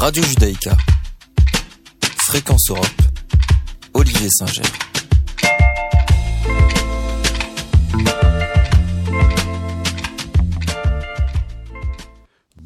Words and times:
Radio 0.00 0.22
Judaïka. 0.22 0.76
Fréquence 2.28 2.70
Europe. 2.70 2.86
Olivier 3.94 4.28
Singer. 4.30 4.87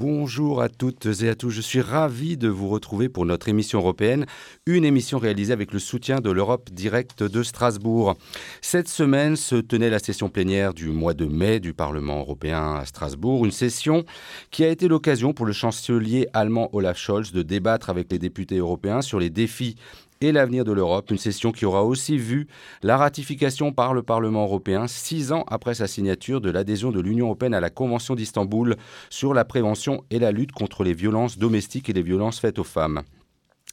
Bonjour 0.02 0.60
à 0.60 0.68
toutes 0.68 1.06
et 1.22 1.28
à 1.28 1.36
tous, 1.36 1.50
je 1.50 1.60
suis 1.60 1.80
ravi 1.80 2.36
de 2.36 2.48
vous 2.48 2.68
retrouver 2.68 3.08
pour 3.08 3.24
notre 3.24 3.48
émission 3.48 3.78
européenne, 3.78 4.26
une 4.66 4.84
émission 4.84 5.20
réalisée 5.20 5.52
avec 5.52 5.72
le 5.72 5.78
soutien 5.78 6.18
de 6.18 6.28
l'Europe 6.28 6.70
directe 6.72 7.22
de 7.22 7.44
Strasbourg. 7.44 8.16
Cette 8.62 8.88
semaine 8.88 9.36
se 9.36 9.54
tenait 9.54 9.90
la 9.90 10.00
session 10.00 10.28
plénière 10.28 10.74
du 10.74 10.88
mois 10.88 11.14
de 11.14 11.26
mai 11.26 11.60
du 11.60 11.72
Parlement 11.72 12.18
européen 12.18 12.74
à 12.74 12.84
Strasbourg, 12.84 13.44
une 13.44 13.52
session 13.52 14.04
qui 14.50 14.64
a 14.64 14.70
été 14.70 14.88
l'occasion 14.88 15.34
pour 15.34 15.46
le 15.46 15.52
chancelier 15.52 16.26
allemand 16.32 16.68
Olaf 16.72 16.98
Scholz 16.98 17.30
de 17.30 17.42
débattre 17.42 17.88
avec 17.88 18.10
les 18.10 18.18
députés 18.18 18.58
européens 18.58 19.02
sur 19.02 19.20
les 19.20 19.30
défis 19.30 19.76
et 20.22 20.32
l'avenir 20.32 20.64
de 20.64 20.72
l'Europe, 20.72 21.10
une 21.10 21.18
session 21.18 21.52
qui 21.52 21.66
aura 21.66 21.84
aussi 21.84 22.16
vu 22.16 22.46
la 22.82 22.96
ratification 22.96 23.72
par 23.72 23.92
le 23.92 24.02
Parlement 24.02 24.44
européen, 24.44 24.86
six 24.86 25.32
ans 25.32 25.44
après 25.48 25.74
sa 25.74 25.86
signature 25.86 26.40
de 26.40 26.50
l'adhésion 26.50 26.92
de 26.92 27.00
l'Union 27.00 27.26
européenne 27.26 27.54
à 27.54 27.60
la 27.60 27.70
Convention 27.70 28.14
d'Istanbul 28.14 28.76
sur 29.10 29.34
la 29.34 29.44
prévention 29.44 30.04
et 30.10 30.18
la 30.18 30.30
lutte 30.30 30.52
contre 30.52 30.84
les 30.84 30.94
violences 30.94 31.38
domestiques 31.38 31.90
et 31.90 31.92
les 31.92 32.02
violences 32.02 32.38
faites 32.38 32.58
aux 32.58 32.64
femmes. 32.64 33.02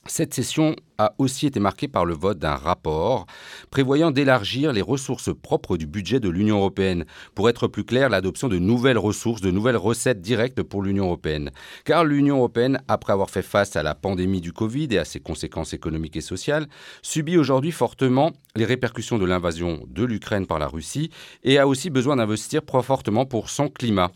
Cette 0.06 0.34
session 0.34 0.76
a 1.00 1.14
aussi 1.18 1.48
été 1.48 1.60
marquée 1.60 1.88
par 1.88 2.06
le 2.06 2.14
vote 2.14 2.38
d'un 2.38 2.56
rapport 2.56 3.26
prévoyant 3.72 4.12
d'élargir 4.12 4.74
les 4.74 4.82
ressources 4.82 5.32
propres 5.34 5.78
du 5.78 5.88
budget 5.88 6.20
de 6.20 6.30
l'Union 6.30 6.58
européenne. 6.58 7.06
Pour 7.34 7.50
être 7.50 7.68
plus 7.68 7.86
clair, 7.86 8.10
l'adoption 8.10 8.50
de 8.50 8.60
nouvelles 8.60 8.98
ressources, 8.98 9.42
de 9.42 9.50
nouvelles 9.50 9.78
recettes 9.78 10.22
directes 10.22 10.62
pour 10.62 10.84
l'Union 10.84 11.06
européenne. 11.06 11.52
Car 11.86 12.04
l'Union 12.04 12.38
européenne, 12.38 12.82
après 12.88 13.14
avoir 13.14 13.30
fait 13.30 13.42
face 13.42 13.76
à 13.76 13.84
la 13.84 13.96
pandémie 13.96 14.42
du 14.42 14.52
Covid 14.52 14.90
et 14.92 14.98
à 14.98 15.06
ses 15.06 15.22
conséquences 15.22 15.74
économiques 15.74 16.18
et 16.18 16.22
sociales, 16.22 16.68
subit 17.02 17.38
aujourd'hui 17.38 17.72
fortement 17.72 18.34
les 18.56 18.66
répercussions 18.66 19.18
de 19.18 19.26
l'invasion 19.26 19.80
de 19.88 20.04
l'Ukraine 20.04 20.48
par 20.48 20.60
la 20.60 20.68
Russie 20.68 21.12
et 21.44 21.58
a 21.58 21.68
aussi 21.68 21.90
besoin 21.90 22.18
d'investir 22.18 22.62
fortement 22.82 23.26
pour 23.26 23.50
son 23.50 23.70
climat. 23.70 24.12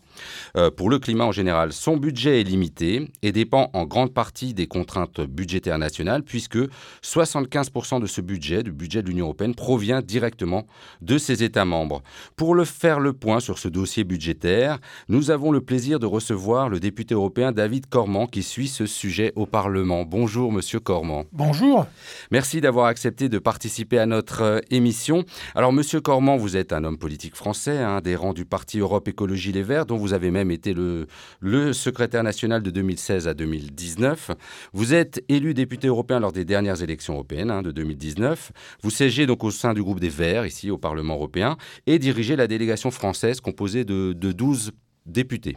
Euh, 0.56 0.70
pour 0.70 0.90
le 0.90 0.98
climat 0.98 1.24
en 1.24 1.32
général, 1.32 1.72
son 1.72 1.96
budget 1.96 2.40
est 2.40 2.44
limité 2.44 3.10
et 3.22 3.32
dépend 3.32 3.70
en 3.72 3.84
grande 3.84 4.12
partie 4.12 4.54
des 4.54 4.66
contraintes 4.66 5.20
budgétaires 5.20 5.78
nationales 5.78 6.22
puisque 6.22 6.58
75% 7.02 8.00
de 8.00 8.06
ce 8.06 8.20
budget, 8.20 8.62
du 8.62 8.72
budget 8.72 9.02
de 9.02 9.08
l'Union 9.08 9.26
européenne, 9.26 9.54
provient 9.54 10.02
directement 10.02 10.66
de 11.00 11.18
ses 11.18 11.42
États 11.42 11.64
membres. 11.64 12.02
Pour 12.36 12.54
le 12.54 12.64
faire 12.64 13.00
le 13.00 13.12
point 13.12 13.40
sur 13.40 13.58
ce 13.58 13.68
dossier 13.68 14.04
budgétaire, 14.04 14.78
nous 15.08 15.30
avons 15.30 15.50
le 15.50 15.60
plaisir 15.60 15.98
de 15.98 16.06
recevoir 16.06 16.68
le 16.68 16.80
député 16.80 17.14
européen 17.14 17.52
David 17.52 17.86
Cormand 17.86 18.26
qui 18.26 18.42
suit 18.42 18.68
ce 18.68 18.86
sujet 18.86 19.32
au 19.36 19.46
Parlement. 19.46 20.04
Bonjour 20.04 20.52
Monsieur 20.52 20.80
Cormand. 20.80 21.24
Bonjour. 21.32 21.86
Merci 22.30 22.60
d'avoir 22.60 22.86
accepté 22.86 23.28
de 23.28 23.38
participer 23.38 23.98
à 23.98 24.06
notre 24.06 24.42
euh, 24.42 24.60
émission. 24.70 25.24
Alors 25.54 25.72
Monsieur 25.72 26.00
Cormand, 26.00 26.36
vous 26.36 26.56
êtes 26.56 26.72
un 26.72 26.84
homme 26.84 26.98
politique 26.98 27.36
français, 27.36 27.78
un 27.78 28.00
des 28.00 28.16
rangs 28.16 28.32
du 28.32 28.44
Parti 28.44 28.78
Europe 28.78 29.08
Écologie 29.08 29.52
Les 29.52 29.62
Verts, 29.62 29.86
dont 29.86 29.96
vous 29.96 30.12
avez 30.12 30.30
même 30.30 30.50
été 30.50 30.72
le, 30.72 31.06
le 31.40 31.72
secrétaire 31.72 32.22
national 32.22 32.62
de 32.62 32.70
2016 32.70 33.28
à 33.28 33.34
2019. 33.34 34.30
Vous 34.72 34.94
êtes 34.94 35.22
élu 35.28 35.54
député 35.54 35.88
européen 35.88 36.20
lors 36.20 36.32
des 36.32 36.44
dernières 36.44 36.63
élections 36.72 37.14
européennes 37.14 37.50
hein, 37.50 37.62
de 37.62 37.70
2019. 37.70 38.52
Vous 38.82 38.90
siégez 38.90 39.26
donc 39.26 39.44
au 39.44 39.50
sein 39.50 39.74
du 39.74 39.82
groupe 39.82 40.00
des 40.00 40.08
Verts, 40.08 40.46
ici 40.46 40.70
au 40.70 40.78
Parlement 40.78 41.14
européen, 41.14 41.56
et 41.86 41.98
dirigez 41.98 42.36
la 42.36 42.46
délégation 42.46 42.90
française 42.90 43.40
composée 43.40 43.84
de, 43.84 44.12
de 44.12 44.32
12 44.32 44.72
députés. 45.06 45.56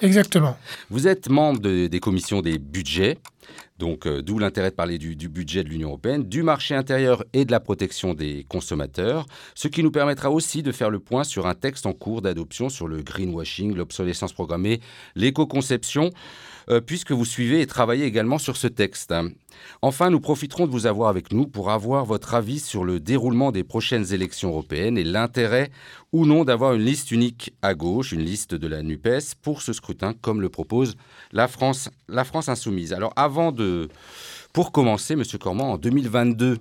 Exactement. 0.00 0.56
Vous 0.90 1.08
êtes 1.08 1.28
membre 1.28 1.60
des 1.60 2.00
commissions 2.00 2.40
des 2.40 2.58
budgets, 2.58 3.18
donc 3.78 4.06
euh, 4.06 4.22
d'où 4.22 4.38
l'intérêt 4.38 4.70
de 4.70 4.74
parler 4.74 4.98
du, 4.98 5.16
du 5.16 5.28
budget 5.28 5.62
de 5.62 5.68
l'Union 5.68 5.88
européenne, 5.88 6.24
du 6.24 6.42
marché 6.42 6.74
intérieur 6.74 7.24
et 7.32 7.44
de 7.44 7.52
la 7.52 7.60
protection 7.60 8.14
des 8.14 8.44
consommateurs, 8.48 9.26
ce 9.54 9.68
qui 9.68 9.82
nous 9.82 9.90
permettra 9.90 10.30
aussi 10.30 10.62
de 10.62 10.72
faire 10.72 10.90
le 10.90 10.98
point 10.98 11.24
sur 11.24 11.46
un 11.46 11.54
texte 11.54 11.86
en 11.86 11.92
cours 11.92 12.22
d'adoption 12.22 12.68
sur 12.68 12.88
le 12.88 13.02
greenwashing, 13.02 13.74
l'obsolescence 13.74 14.32
programmée, 14.32 14.80
l'éco-conception. 15.14 16.10
Euh, 16.70 16.82
puisque 16.82 17.12
vous 17.12 17.24
suivez 17.24 17.62
et 17.62 17.66
travaillez 17.66 18.04
également 18.04 18.36
sur 18.36 18.58
ce 18.58 18.66
texte. 18.66 19.14
Enfin, 19.80 20.10
nous 20.10 20.20
profiterons 20.20 20.66
de 20.66 20.70
vous 20.70 20.86
avoir 20.86 21.08
avec 21.08 21.32
nous 21.32 21.46
pour 21.46 21.70
avoir 21.70 22.04
votre 22.04 22.34
avis 22.34 22.58
sur 22.58 22.84
le 22.84 23.00
déroulement 23.00 23.52
des 23.52 23.64
prochaines 23.64 24.12
élections 24.12 24.50
européennes 24.50 24.98
et 24.98 25.04
l'intérêt 25.04 25.70
ou 26.12 26.26
non 26.26 26.44
d'avoir 26.44 26.74
une 26.74 26.82
liste 26.82 27.10
unique 27.10 27.54
à 27.62 27.74
gauche, 27.74 28.12
une 28.12 28.20
liste 28.20 28.54
de 28.54 28.66
la 28.66 28.82
NUPES, 28.82 29.34
pour 29.40 29.62
ce 29.62 29.72
scrutin, 29.72 30.12
comme 30.12 30.42
le 30.42 30.50
propose 30.50 30.96
la 31.32 31.48
France, 31.48 31.88
insoumise. 32.48 32.92
Alors, 32.92 33.12
avant 33.16 33.52
de... 33.52 33.88
Pour 34.52 34.72
commencer, 34.72 35.14
Monsieur 35.14 35.38
Cormand, 35.38 35.72
en 35.72 35.78
2022, 35.78 36.58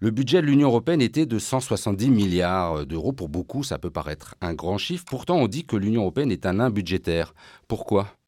le 0.00 0.10
budget 0.10 0.42
de 0.42 0.46
l'Union 0.46 0.68
européenne 0.68 1.00
était 1.00 1.26
de 1.26 1.38
170 1.38 2.10
milliards 2.10 2.86
d'euros. 2.86 3.12
Pour 3.12 3.28
beaucoup, 3.28 3.62
ça 3.64 3.78
peut 3.78 3.90
paraître 3.90 4.34
un 4.40 4.54
grand 4.54 4.78
chiffre. 4.78 5.04
Pourtant, 5.06 5.36
on 5.36 5.48
dit 5.48 5.64
que 5.64 5.76
l'Union 5.76 6.02
européenne 6.02 6.30
est 6.30 6.46
un 6.46 6.54
nain 6.54 6.70
budgétaire. 6.70 7.34
Pourquoi? 7.66 8.19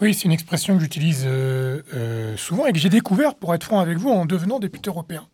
Oui, 0.00 0.14
c'est 0.14 0.26
une 0.26 0.32
expression 0.32 0.76
que 0.76 0.80
j'utilise 0.80 1.24
euh, 1.26 1.82
euh, 1.92 2.36
souvent 2.36 2.66
et 2.66 2.72
que 2.72 2.78
j'ai 2.78 2.88
découvert, 2.88 3.34
pour 3.34 3.52
être 3.54 3.64
franc 3.64 3.80
avec 3.80 3.98
vous, 3.98 4.10
en 4.10 4.26
devenant 4.26 4.60
député 4.60 4.90
européen. 4.90 5.26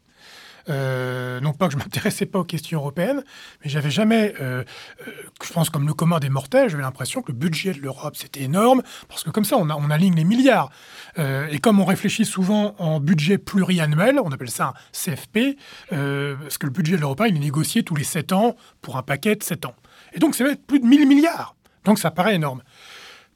Euh, 0.71 1.41
non 1.41 1.53
pas 1.53 1.67
que 1.67 1.75
je 1.75 1.79
m'intéressais 1.85 2.25
pas 2.25 2.39
aux 2.39 2.45
questions 2.45 2.79
européennes, 2.79 3.23
mais 3.63 3.71
j'avais 3.71 3.91
jamais, 3.91 4.33
je 4.39 5.53
pense 5.53 5.69
comme 5.69 5.87
le 5.87 5.93
commun 5.93 6.19
des 6.19 6.31
mortels, 6.31 6.71
j'avais 6.71 6.83
l'impression 6.83 7.21
que 7.21 7.31
le 7.33 7.37
budget 7.37 7.75
de 7.75 7.81
l'Europe 7.81 8.17
c'était 8.17 8.41
énorme, 8.41 8.83
parce 9.07 9.23
que 9.23 9.29
comme 9.29 9.45
ça 9.45 9.59
on, 9.59 9.69
on 9.69 9.91
aligne 9.91 10.15
les 10.15 10.25
milliards. 10.25 10.71
et 11.19 11.59
comme 11.59 11.81
on 11.81 11.85
réfléchit 11.85 12.25
souvent 12.25 12.75
en 12.79 12.99
budget 12.99 13.37
pluriannuel, 13.37 14.19
on 14.19 14.33
appelle 14.33 14.51
ça 14.51 14.69
un 14.69 14.75
CFP, 14.93 15.59
parce 15.91 16.57
que 16.57 16.65
le 16.65 16.73
budget 16.73 16.97
de 16.97 17.03
l'Europe 17.03 17.23
il 17.29 17.37
est 17.37 17.41
négocié 17.41 17.83
tous 17.83 17.97
les 17.97 18.05
7 18.05 18.33
ans 18.33 18.57
pour 18.81 18.97
un 18.97 19.03
paquet 19.03 19.37
de 19.37 19.43
7 19.43 19.67
ans. 19.67 19.75
Et 20.15 20.19
donc 20.19 20.35
ça 20.35 20.45
va 20.45 20.53
être 20.53 20.67
plus 20.67 20.81
de 20.81 20.87
1000 20.87 21.07
milliards. 21.07 21.55
Donc 21.85 21.99
ça 21.99 22.11
paraît 22.11 22.35
énorme. 22.35 22.63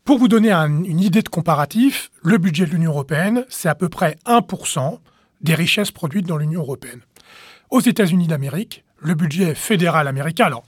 Pour 0.09 0.17
vous 0.17 0.29
donner 0.29 0.53
une 0.53 1.01
idée 1.01 1.21
de 1.21 1.29
comparatif, 1.29 2.11
le 2.23 2.39
budget 2.39 2.65
de 2.65 2.71
l'Union 2.71 2.93
européenne, 2.93 3.45
c'est 3.51 3.69
à 3.69 3.75
peu 3.75 3.91
près 3.91 4.17
1% 4.25 5.01
des 5.43 5.55
richesses 5.55 5.91
produites 5.91 6.27
dans 6.27 6.39
l'Union 6.39 6.63
européenne. 6.63 7.03
Aux 7.69 7.81
États-Unis 7.81 8.27
d'Amérique, 8.27 8.85
le 9.01 9.13
budget 9.13 9.55
fédéral 9.55 10.09
américain, 10.09 10.47
alors, 10.47 10.65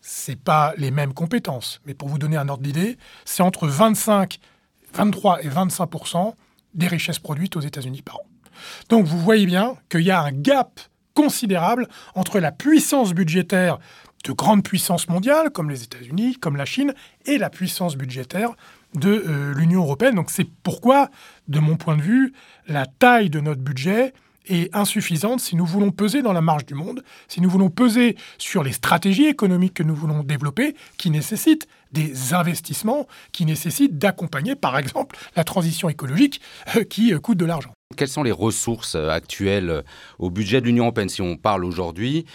c'est 0.00 0.38
pas 0.38 0.74
les 0.76 0.92
mêmes 0.92 1.12
compétences, 1.12 1.80
mais 1.86 1.94
pour 1.94 2.08
vous 2.08 2.18
donner 2.18 2.36
un 2.36 2.48
ordre 2.48 2.62
d'idée, 2.62 2.98
c'est 3.24 3.42
entre 3.42 3.66
25, 3.66 4.38
23 4.94 5.42
et 5.42 5.48
25% 5.48 6.34
des 6.74 6.86
richesses 6.86 7.18
produites 7.18 7.56
aux 7.56 7.60
États-Unis 7.60 8.02
par 8.02 8.18
an. 8.18 8.26
Donc 8.90 9.06
vous 9.06 9.18
voyez 9.18 9.46
bien 9.46 9.74
qu'il 9.88 10.02
y 10.02 10.12
a 10.12 10.22
un 10.22 10.30
gap 10.30 10.78
considérable 11.14 11.88
entre 12.14 12.38
la 12.38 12.52
puissance 12.52 13.12
budgétaire 13.12 13.80
de 14.24 14.32
grandes 14.32 14.62
puissances 14.62 15.08
mondiales, 15.08 15.50
comme 15.50 15.70
les 15.70 15.82
États-Unis, 15.82 16.36
comme 16.36 16.56
la 16.56 16.64
Chine, 16.64 16.94
et 17.26 17.38
la 17.38 17.50
puissance 17.50 17.96
budgétaire 17.96 18.54
de 18.94 19.10
euh, 19.10 19.54
l'Union 19.54 19.82
européenne. 19.82 20.14
Donc 20.14 20.30
c'est 20.30 20.48
pourquoi, 20.62 21.10
de 21.48 21.60
mon 21.60 21.76
point 21.76 21.96
de 21.96 22.02
vue, 22.02 22.32
la 22.66 22.86
taille 22.86 23.30
de 23.30 23.40
notre 23.40 23.60
budget 23.60 24.12
est 24.48 24.74
insuffisante 24.74 25.40
si 25.40 25.56
nous 25.56 25.66
voulons 25.66 25.90
peser 25.90 26.22
dans 26.22 26.32
la 26.32 26.40
marge 26.40 26.66
du 26.66 26.74
monde, 26.74 27.02
si 27.28 27.40
nous 27.40 27.50
voulons 27.50 27.70
peser 27.70 28.16
sur 28.38 28.62
les 28.62 28.72
stratégies 28.72 29.26
économiques 29.26 29.74
que 29.74 29.82
nous 29.82 29.94
voulons 29.94 30.22
développer, 30.22 30.74
qui 30.96 31.10
nécessitent 31.10 31.68
des 31.92 32.34
investissements, 32.34 33.06
qui 33.32 33.46
nécessitent 33.46 33.98
d'accompagner, 33.98 34.54
par 34.54 34.78
exemple, 34.78 35.16
la 35.36 35.44
transition 35.44 35.88
écologique 35.88 36.40
euh, 36.76 36.84
qui 36.84 37.14
euh, 37.14 37.18
coûte 37.18 37.38
de 37.38 37.46
l'argent. 37.46 37.72
Quelles 37.96 38.08
sont 38.08 38.22
les 38.22 38.32
ressources 38.32 38.96
actuelles 38.96 39.82
au 40.18 40.28
budget 40.28 40.60
de 40.60 40.66
l'Union 40.66 40.84
européenne? 40.84 41.08
Si 41.08 41.22
on 41.22 41.38
parle 41.38 41.64
aujourd'hui, 41.64 42.26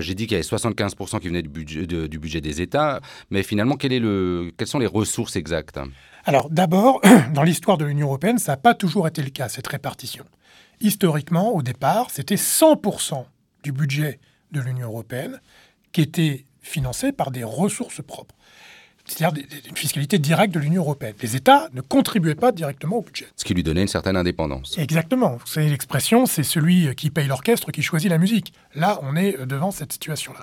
j'ai 0.00 0.14
dit 0.14 0.26
qu'il 0.26 0.36
y 0.36 0.40
avait 0.40 0.48
75% 0.48 1.20
qui 1.20 1.28
venaient 1.28 1.42
du 1.42 1.48
budget, 1.48 1.86
du 1.86 2.18
budget 2.18 2.40
des 2.40 2.62
États, 2.62 3.00
mais 3.30 3.42
finalement, 3.42 3.76
quel 3.76 3.92
est 3.92 3.98
le, 3.98 4.50
quelles 4.56 4.68
sont 4.68 4.78
les 4.78 4.86
ressources 4.86 5.36
exactes? 5.36 5.78
Alors 6.24 6.50
d'abord, 6.50 7.00
dans 7.34 7.42
l'histoire 7.42 7.78
de 7.78 7.84
l'Union 7.84 8.06
européenne, 8.06 8.38
ça 8.38 8.52
n'a 8.52 8.56
pas 8.56 8.74
toujours 8.74 9.06
été 9.06 9.22
le 9.22 9.30
cas, 9.30 9.48
cette 9.48 9.66
répartition. 9.66 10.24
Historiquement, 10.80 11.52
au 11.52 11.62
départ, 11.62 12.10
c'était 12.10 12.36
100% 12.36 13.24
du 13.62 13.72
budget 13.72 14.20
de 14.52 14.60
l'Union 14.60 14.88
européenne 14.88 15.40
qui 15.92 16.02
était 16.02 16.44
financé 16.60 17.12
par 17.12 17.30
des 17.30 17.44
ressources 17.44 18.02
propres 18.02 18.36
c'est-à-dire 19.06 19.44
une 19.68 19.76
fiscalité 19.76 20.18
directe 20.18 20.52
de 20.54 20.60
l'Union 20.60 20.82
européenne. 20.82 21.14
Les 21.22 21.36
États 21.36 21.68
ne 21.72 21.80
contribuaient 21.80 22.34
pas 22.34 22.52
directement 22.52 22.96
au 22.96 23.02
budget. 23.02 23.26
Ce 23.36 23.44
qui 23.44 23.54
lui 23.54 23.62
donnait 23.62 23.82
une 23.82 23.88
certaine 23.88 24.16
indépendance. 24.16 24.76
Exactement. 24.78 25.36
Vous 25.36 25.46
savez, 25.46 25.68
l'expression, 25.68 26.26
c'est 26.26 26.42
celui 26.42 26.94
qui 26.96 27.10
paye 27.10 27.28
l'orchestre 27.28 27.70
qui 27.70 27.82
choisit 27.82 28.10
la 28.10 28.18
musique. 28.18 28.52
Là, 28.74 28.98
on 29.02 29.16
est 29.16 29.46
devant 29.46 29.70
cette 29.70 29.92
situation-là. 29.92 30.40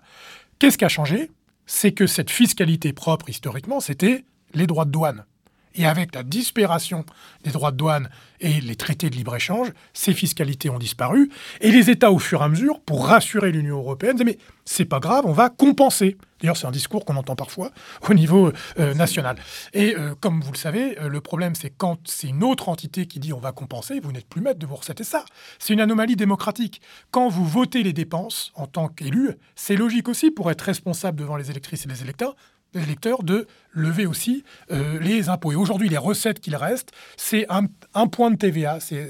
Qu'est-ce 0.59 0.77
qui 0.77 0.85
a 0.85 0.89
changé? 0.89 1.29
C'est 1.65 1.91
que 1.91 2.07
cette 2.07 2.29
fiscalité 2.29 2.93
propre, 2.93 3.29
historiquement, 3.29 3.79
c'était 3.79 4.25
les 4.53 4.67
droits 4.67 4.85
de 4.85 4.91
douane. 4.91 5.25
Et 5.75 5.85
avec 5.85 6.13
la 6.13 6.23
disparition 6.23 7.05
des 7.43 7.51
droits 7.51 7.71
de 7.71 7.77
douane 7.77 8.09
et 8.39 8.61
les 8.61 8.75
traités 8.75 9.09
de 9.09 9.15
libre-échange, 9.15 9.69
ces 9.93 10.13
fiscalités 10.13 10.69
ont 10.69 10.79
disparu. 10.79 11.29
Et 11.61 11.71
les 11.71 11.89
États, 11.89 12.11
au 12.11 12.19
fur 12.19 12.41
et 12.41 12.45
à 12.45 12.49
mesure, 12.49 12.79
pour 12.81 13.07
rassurer 13.07 13.51
l'Union 13.51 13.77
européenne, 13.77 14.13
disaient 14.13 14.25
Mais 14.25 14.37
c'est 14.65 14.85
pas 14.85 14.99
grave, 14.99 15.25
on 15.25 15.33
va 15.33 15.49
compenser. 15.49 16.17
D'ailleurs, 16.41 16.57
c'est 16.57 16.67
un 16.67 16.71
discours 16.71 17.05
qu'on 17.05 17.15
entend 17.15 17.35
parfois 17.35 17.71
au 18.09 18.13
niveau 18.13 18.51
euh, 18.79 18.93
national. 18.93 19.37
Et 19.73 19.95
euh, 19.95 20.13
comme 20.19 20.41
vous 20.41 20.51
le 20.51 20.57
savez, 20.57 20.99
euh, 20.99 21.07
le 21.07 21.21
problème, 21.21 21.55
c'est 21.55 21.69
quand 21.69 21.99
c'est 22.05 22.27
une 22.27 22.43
autre 22.43 22.69
entité 22.69 23.05
qui 23.07 23.19
dit 23.19 23.33
on 23.33 23.39
va 23.39 23.53
compenser, 23.53 23.99
vous 24.01 24.11
n'êtes 24.11 24.27
plus 24.27 24.41
maître 24.41 24.59
de 24.59 24.65
vos 24.65 24.75
recettes. 24.75 25.01
Et 25.01 25.05
ça, 25.05 25.23
c'est 25.57 25.73
une 25.73 25.81
anomalie 25.81 26.17
démocratique. 26.17 26.81
Quand 27.11 27.29
vous 27.29 27.45
votez 27.45 27.81
les 27.81 27.93
dépenses 27.93 28.51
en 28.55 28.67
tant 28.67 28.89
qu'élu, 28.89 29.31
c'est 29.55 29.75
logique 29.75 30.09
aussi 30.09 30.31
pour 30.31 30.51
être 30.51 30.61
responsable 30.61 31.17
devant 31.17 31.37
les 31.37 31.49
électrices 31.49 31.85
et 31.85 31.89
les 31.89 32.01
électeurs 32.03 32.35
électeurs 32.75 33.23
de 33.23 33.47
lever 33.71 34.05
aussi 34.05 34.43
les 34.69 35.29
impôts. 35.29 35.51
Et 35.51 35.55
aujourd'hui, 35.55 35.89
les 35.89 35.97
recettes 35.97 36.39
qu'il 36.39 36.55
reste, 36.55 36.91
c'est 37.17 37.45
un, 37.49 37.67
point 38.07 38.31
de 38.31 38.35
TVA. 38.35 38.79
C'est 38.79 39.07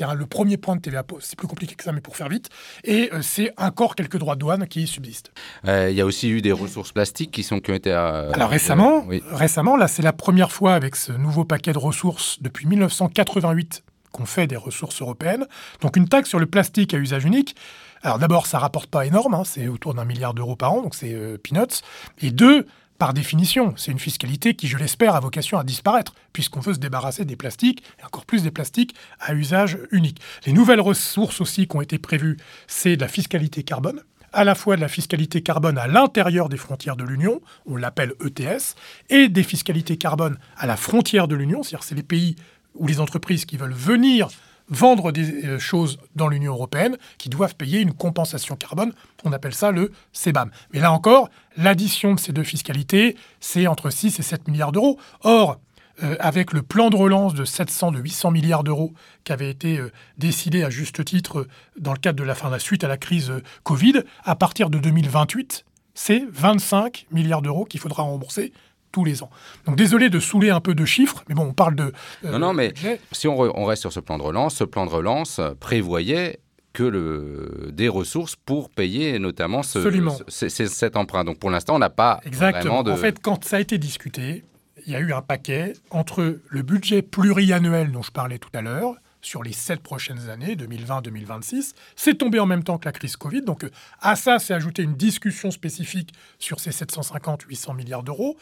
le 0.00 0.26
premier 0.26 0.56
point 0.56 0.76
de 0.76 0.80
TVA. 0.80 1.04
C'est 1.20 1.36
plus 1.36 1.48
compliqué 1.48 1.74
que 1.74 1.84
ça, 1.84 1.92
mais 1.92 2.00
pour 2.00 2.16
faire 2.16 2.28
vite. 2.28 2.48
Et 2.84 3.10
c'est 3.22 3.52
encore 3.56 3.94
quelques 3.94 4.18
droits 4.18 4.34
de 4.34 4.40
douane 4.40 4.66
qui 4.66 4.86
subsistent. 4.86 5.32
Il 5.66 5.92
y 5.92 6.00
a 6.00 6.06
aussi 6.06 6.30
eu 6.30 6.40
des 6.40 6.52
ressources 6.52 6.92
plastiques 6.92 7.30
qui, 7.30 7.42
sont, 7.42 7.60
qui 7.60 7.70
ont 7.70 7.74
été... 7.74 7.92
Alors 7.92 8.50
récemment, 8.50 9.06
récemment, 9.30 9.76
là, 9.76 9.88
c'est 9.88 10.02
la 10.02 10.12
première 10.12 10.52
fois 10.52 10.74
avec 10.74 10.96
ce 10.96 11.12
nouveau 11.12 11.44
paquet 11.44 11.72
de 11.72 11.78
ressources 11.78 12.38
depuis 12.42 12.66
1988 12.66 13.82
qu'on 14.12 14.26
fait 14.26 14.46
des 14.46 14.56
ressources 14.56 15.00
européennes. 15.02 15.46
Donc 15.80 15.96
une 15.96 16.08
taxe 16.08 16.28
sur 16.28 16.38
le 16.38 16.46
plastique 16.46 16.94
à 16.94 16.98
usage 16.98 17.24
unique. 17.24 17.56
Alors 18.02 18.18
d'abord, 18.18 18.46
ça 18.46 18.58
rapporte 18.58 18.88
pas 18.88 19.06
énorme, 19.06 19.34
hein, 19.34 19.42
c'est 19.44 19.68
autour 19.68 19.94
d'un 19.94 20.04
milliard 20.04 20.34
d'euros 20.34 20.56
par 20.56 20.72
an, 20.72 20.82
donc 20.82 20.94
c'est 20.94 21.16
peanuts. 21.42 21.82
Et 22.20 22.30
deux, 22.30 22.66
par 22.98 23.14
définition, 23.14 23.74
c'est 23.76 23.92
une 23.92 24.00
fiscalité 24.00 24.54
qui, 24.54 24.66
je 24.66 24.76
l'espère, 24.76 25.14
a 25.14 25.20
vocation 25.20 25.56
à 25.56 25.64
disparaître, 25.64 26.14
puisqu'on 26.32 26.60
veut 26.60 26.74
se 26.74 26.80
débarrasser 26.80 27.24
des 27.24 27.36
plastiques, 27.36 27.82
et 28.00 28.04
encore 28.04 28.26
plus 28.26 28.42
des 28.42 28.50
plastiques 28.50 28.94
à 29.20 29.34
usage 29.34 29.78
unique. 29.92 30.20
Les 30.46 30.52
nouvelles 30.52 30.80
ressources 30.80 31.40
aussi 31.40 31.68
qui 31.68 31.76
ont 31.76 31.80
été 31.80 31.98
prévues, 31.98 32.36
c'est 32.66 32.96
de 32.96 33.00
la 33.00 33.08
fiscalité 33.08 33.62
carbone, 33.62 34.02
à 34.32 34.44
la 34.44 34.54
fois 34.54 34.76
de 34.76 34.80
la 34.80 34.88
fiscalité 34.88 35.42
carbone 35.42 35.78
à 35.78 35.86
l'intérieur 35.86 36.48
des 36.48 36.56
frontières 36.56 36.96
de 36.96 37.04
l'Union, 37.04 37.40
on 37.66 37.76
l'appelle 37.76 38.14
ETS, 38.24 38.74
et 39.10 39.28
des 39.28 39.42
fiscalités 39.42 39.96
carbone 39.96 40.36
à 40.56 40.66
la 40.66 40.76
frontière 40.76 41.28
de 41.28 41.36
l'Union, 41.36 41.62
c'est-à-dire 41.62 41.84
c'est 41.84 41.94
les 41.94 42.02
pays 42.02 42.36
ou 42.74 42.86
les 42.86 43.00
entreprises 43.00 43.44
qui 43.44 43.56
veulent 43.56 43.72
venir 43.72 44.28
vendre 44.70 45.12
des 45.12 45.44
euh, 45.44 45.58
choses 45.58 45.98
dans 46.14 46.28
l'Union 46.28 46.52
européenne 46.52 46.96
qui 47.18 47.28
doivent 47.28 47.56
payer 47.56 47.80
une 47.80 47.92
compensation 47.92 48.56
carbone. 48.56 48.92
On 49.24 49.32
appelle 49.32 49.54
ça 49.54 49.70
le 49.70 49.92
CBAM. 50.12 50.50
Mais 50.72 50.80
là 50.80 50.92
encore, 50.92 51.30
l'addition 51.56 52.14
de 52.14 52.20
ces 52.20 52.32
deux 52.32 52.42
fiscalités, 52.42 53.16
c'est 53.40 53.66
entre 53.66 53.90
6 53.90 54.18
et 54.18 54.22
7 54.22 54.48
milliards 54.48 54.72
d'euros. 54.72 54.98
Or, 55.22 55.58
euh, 56.02 56.16
avec 56.20 56.52
le 56.52 56.62
plan 56.62 56.90
de 56.90 56.96
relance 56.96 57.34
de 57.34 57.44
700, 57.44 57.92
de 57.92 57.98
800 57.98 58.30
milliards 58.30 58.62
d'euros 58.62 58.92
qui 59.24 59.32
avait 59.32 59.50
été 59.50 59.78
euh, 59.78 59.90
décidé 60.16 60.62
à 60.62 60.70
juste 60.70 61.04
titre 61.04 61.48
dans 61.78 61.92
le 61.92 61.98
cadre 61.98 62.18
de 62.18 62.24
la 62.24 62.34
fin 62.34 62.48
de 62.48 62.52
la 62.52 62.60
suite 62.60 62.84
à 62.84 62.88
la 62.88 62.96
crise 62.96 63.32
Covid, 63.64 64.02
à 64.24 64.36
partir 64.36 64.70
de 64.70 64.78
2028, 64.78 65.64
c'est 65.94 66.24
25 66.30 67.06
milliards 67.10 67.42
d'euros 67.42 67.64
qu'il 67.64 67.80
faudra 67.80 68.04
rembourser 68.04 68.52
tous 68.92 69.04
les 69.04 69.22
ans. 69.22 69.30
Donc 69.66 69.76
désolé 69.76 70.10
de 70.10 70.20
saouler 70.20 70.50
un 70.50 70.60
peu 70.60 70.74
de 70.74 70.84
chiffres, 70.84 71.24
mais 71.28 71.34
bon, 71.34 71.46
on 71.46 71.52
parle 71.52 71.74
de... 71.74 71.92
Euh, 72.24 72.32
non, 72.32 72.38
non, 72.38 72.52
mais 72.52 72.72
si 73.12 73.28
on, 73.28 73.38
on, 73.38 73.64
reste 73.64 73.82
sur 73.82 73.92
ce 73.92 74.00
plan 74.00 74.18
de 74.18 74.22
relance, 74.22 74.56
ce 74.56 74.64
plan 74.64 74.86
de 74.86 74.90
relance 74.90 75.40
prévoyait 75.60 76.40
que 76.72 76.82
le, 76.82 77.70
des 77.72 77.88
ressources 77.88 78.36
pour 78.36 78.70
payer 78.70 79.18
notamment 79.18 79.62
ce, 79.62 79.80
ce, 80.28 80.48
cet 80.48 80.96
emprunt. 80.96 81.24
Donc 81.24 81.38
pour 81.38 81.50
l'instant, 81.50 81.76
on 81.76 81.78
n'a 81.78 81.90
pas 81.90 82.20
Exactement. 82.24 82.60
vraiment 82.60 82.82
de... 82.82 82.92
En 82.92 82.96
fait, 82.96 83.18
quand 83.20 83.44
ça 83.44 83.56
a 83.56 83.60
été 83.60 83.78
discuté, 83.78 84.44
il 84.86 84.92
y 84.92 84.96
a 84.96 85.00
eu 85.00 85.12
un 85.12 85.22
paquet 85.22 85.72
entre 85.90 86.38
le 86.48 86.62
budget 86.62 87.02
pluriannuel 87.02 87.92
dont 87.92 88.02
je 88.02 88.10
parlais 88.10 88.38
tout 88.38 88.50
à 88.54 88.62
l'heure, 88.62 88.94
sur 89.20 89.42
les 89.42 89.52
sept 89.52 89.80
prochaines 89.80 90.28
années, 90.30 90.54
2020-2026. 90.56 91.74
C'est 91.96 92.14
tombé 92.14 92.38
en 92.38 92.46
même 92.46 92.64
temps 92.64 92.78
que 92.78 92.86
la 92.86 92.92
crise 92.92 93.16
Covid. 93.16 93.42
Donc 93.42 93.64
euh, 93.64 93.70
à 94.00 94.16
ça, 94.16 94.38
c'est 94.38 94.54
ajouté 94.54 94.82
une 94.82 94.94
discussion 94.94 95.50
spécifique 95.50 96.12
sur 96.38 96.60
ces 96.60 96.70
750-800 96.70 97.76
milliards 97.76 98.02
d'euros. 98.02 98.36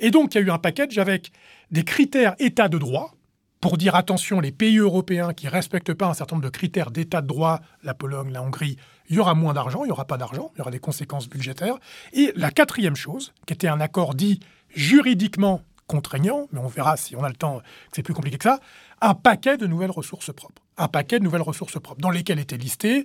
Et 0.00 0.10
donc 0.10 0.34
il 0.34 0.38
y 0.38 0.40
a 0.40 0.46
eu 0.46 0.50
un 0.50 0.58
package 0.58 0.98
avec 0.98 1.32
des 1.70 1.84
critères 1.84 2.34
état 2.38 2.68
de 2.68 2.78
droit 2.78 3.14
pour 3.62 3.76
dire 3.76 3.94
attention, 3.94 4.40
les 4.40 4.50
pays 4.50 4.78
européens 4.78 5.32
qui 5.32 5.46
ne 5.46 5.52
respectent 5.52 5.94
pas 5.94 6.08
un 6.08 6.14
certain 6.14 6.34
nombre 6.34 6.44
de 6.44 6.50
critères 6.50 6.90
d'état 6.90 7.22
de 7.22 7.28
droit, 7.28 7.60
la 7.84 7.94
Pologne, 7.94 8.32
la 8.32 8.42
Hongrie, 8.42 8.76
il 9.08 9.14
y 9.14 9.18
aura 9.20 9.34
moins 9.34 9.54
d'argent, 9.54 9.84
il 9.84 9.86
n'y 9.86 9.92
aura 9.92 10.04
pas 10.04 10.18
d'argent, 10.18 10.50
il 10.54 10.58
y 10.58 10.60
aura 10.62 10.72
des 10.72 10.80
conséquences 10.80 11.28
budgétaires. 11.28 11.76
Et 12.12 12.32
la 12.34 12.50
quatrième 12.50 12.96
chose, 12.96 13.32
qui 13.46 13.54
était 13.54 13.68
un 13.68 13.80
accord 13.80 14.16
dit 14.16 14.40
juridiquement 14.74 15.62
contraignant, 15.86 16.48
mais 16.50 16.58
on 16.58 16.66
verra 16.66 16.96
si 16.96 17.14
on 17.14 17.22
a 17.22 17.28
le 17.28 17.36
temps 17.36 17.58
que 17.58 17.64
c'est 17.92 18.02
plus 18.02 18.14
compliqué 18.14 18.38
que 18.38 18.44
ça, 18.44 18.58
un 19.02 19.14
paquet 19.14 19.58
de 19.58 19.66
nouvelles 19.66 19.90
ressources 19.90 20.32
propres. 20.32 20.62
Un 20.78 20.88
paquet 20.88 21.18
de 21.18 21.24
nouvelles 21.24 21.42
ressources 21.42 21.78
propres, 21.78 22.00
dans 22.00 22.10
lesquelles 22.10 22.38
étaient 22.38 22.56
listées 22.56 23.04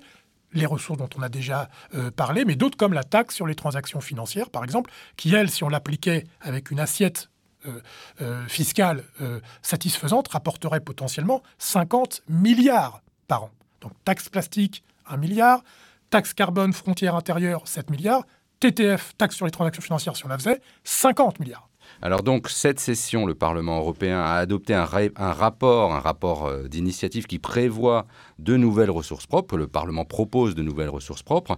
les 0.53 0.65
ressources 0.65 0.97
dont 0.97 1.09
on 1.17 1.21
a 1.21 1.29
déjà 1.29 1.69
euh, 1.93 2.09
parlé, 2.11 2.45
mais 2.45 2.55
d'autres 2.55 2.77
comme 2.77 2.93
la 2.93 3.03
taxe 3.03 3.35
sur 3.35 3.45
les 3.45 3.55
transactions 3.55 3.99
financières, 3.99 4.49
par 4.49 4.63
exemple, 4.63 4.91
qui, 5.17 5.35
elle, 5.35 5.49
si 5.49 5.63
on 5.63 5.69
l'appliquait 5.69 6.25
avec 6.39 6.71
une 6.71 6.79
assiette 6.79 7.29
euh, 7.65 7.81
euh, 8.21 8.47
fiscale 8.47 9.03
satisfaisante, 9.61 10.29
rapporterait 10.29 10.79
potentiellement 10.79 11.41
50 11.57 12.23
milliards 12.29 13.01
par 13.27 13.45
an. 13.45 13.51
Donc 13.81 13.91
taxe 14.05 14.29
plastique, 14.29 14.83
1 15.07 15.17
milliard, 15.17 15.63
taxe 16.09 16.33
carbone 16.33 16.71
frontière 16.71 17.15
intérieure, 17.15 17.67
7 17.67 17.89
milliards, 17.89 18.23
TTF, 18.59 19.13
taxe 19.17 19.35
sur 19.35 19.45
les 19.45 19.51
transactions 19.51 19.81
financières, 19.83 20.15
si 20.15 20.25
on 20.25 20.29
la 20.29 20.37
faisait, 20.37 20.61
50 20.83 21.39
milliards. 21.39 21.67
Alors 22.01 22.23
donc, 22.23 22.49
cette 22.49 22.79
session, 22.79 23.25
le 23.25 23.33
Parlement 23.33 23.79
européen 23.79 24.19
a 24.19 24.35
adopté 24.35 24.73
un, 24.73 24.85
rapport, 24.85 25.93
un 25.93 25.99
rapport 25.99 26.45
euh, 26.45 26.67
d'initiative 26.67 27.25
qui 27.25 27.39
prévoit 27.39 28.05
de 28.39 28.55
nouvelles 28.55 28.91
ressources 28.91 29.25
propres. 29.25 29.57
Le 29.57 29.67
Parlement 29.67 30.05
propose 30.05 30.55
de 30.55 30.61
nouvelles 30.61 30.89
ressources 30.89 31.23
propres. 31.23 31.57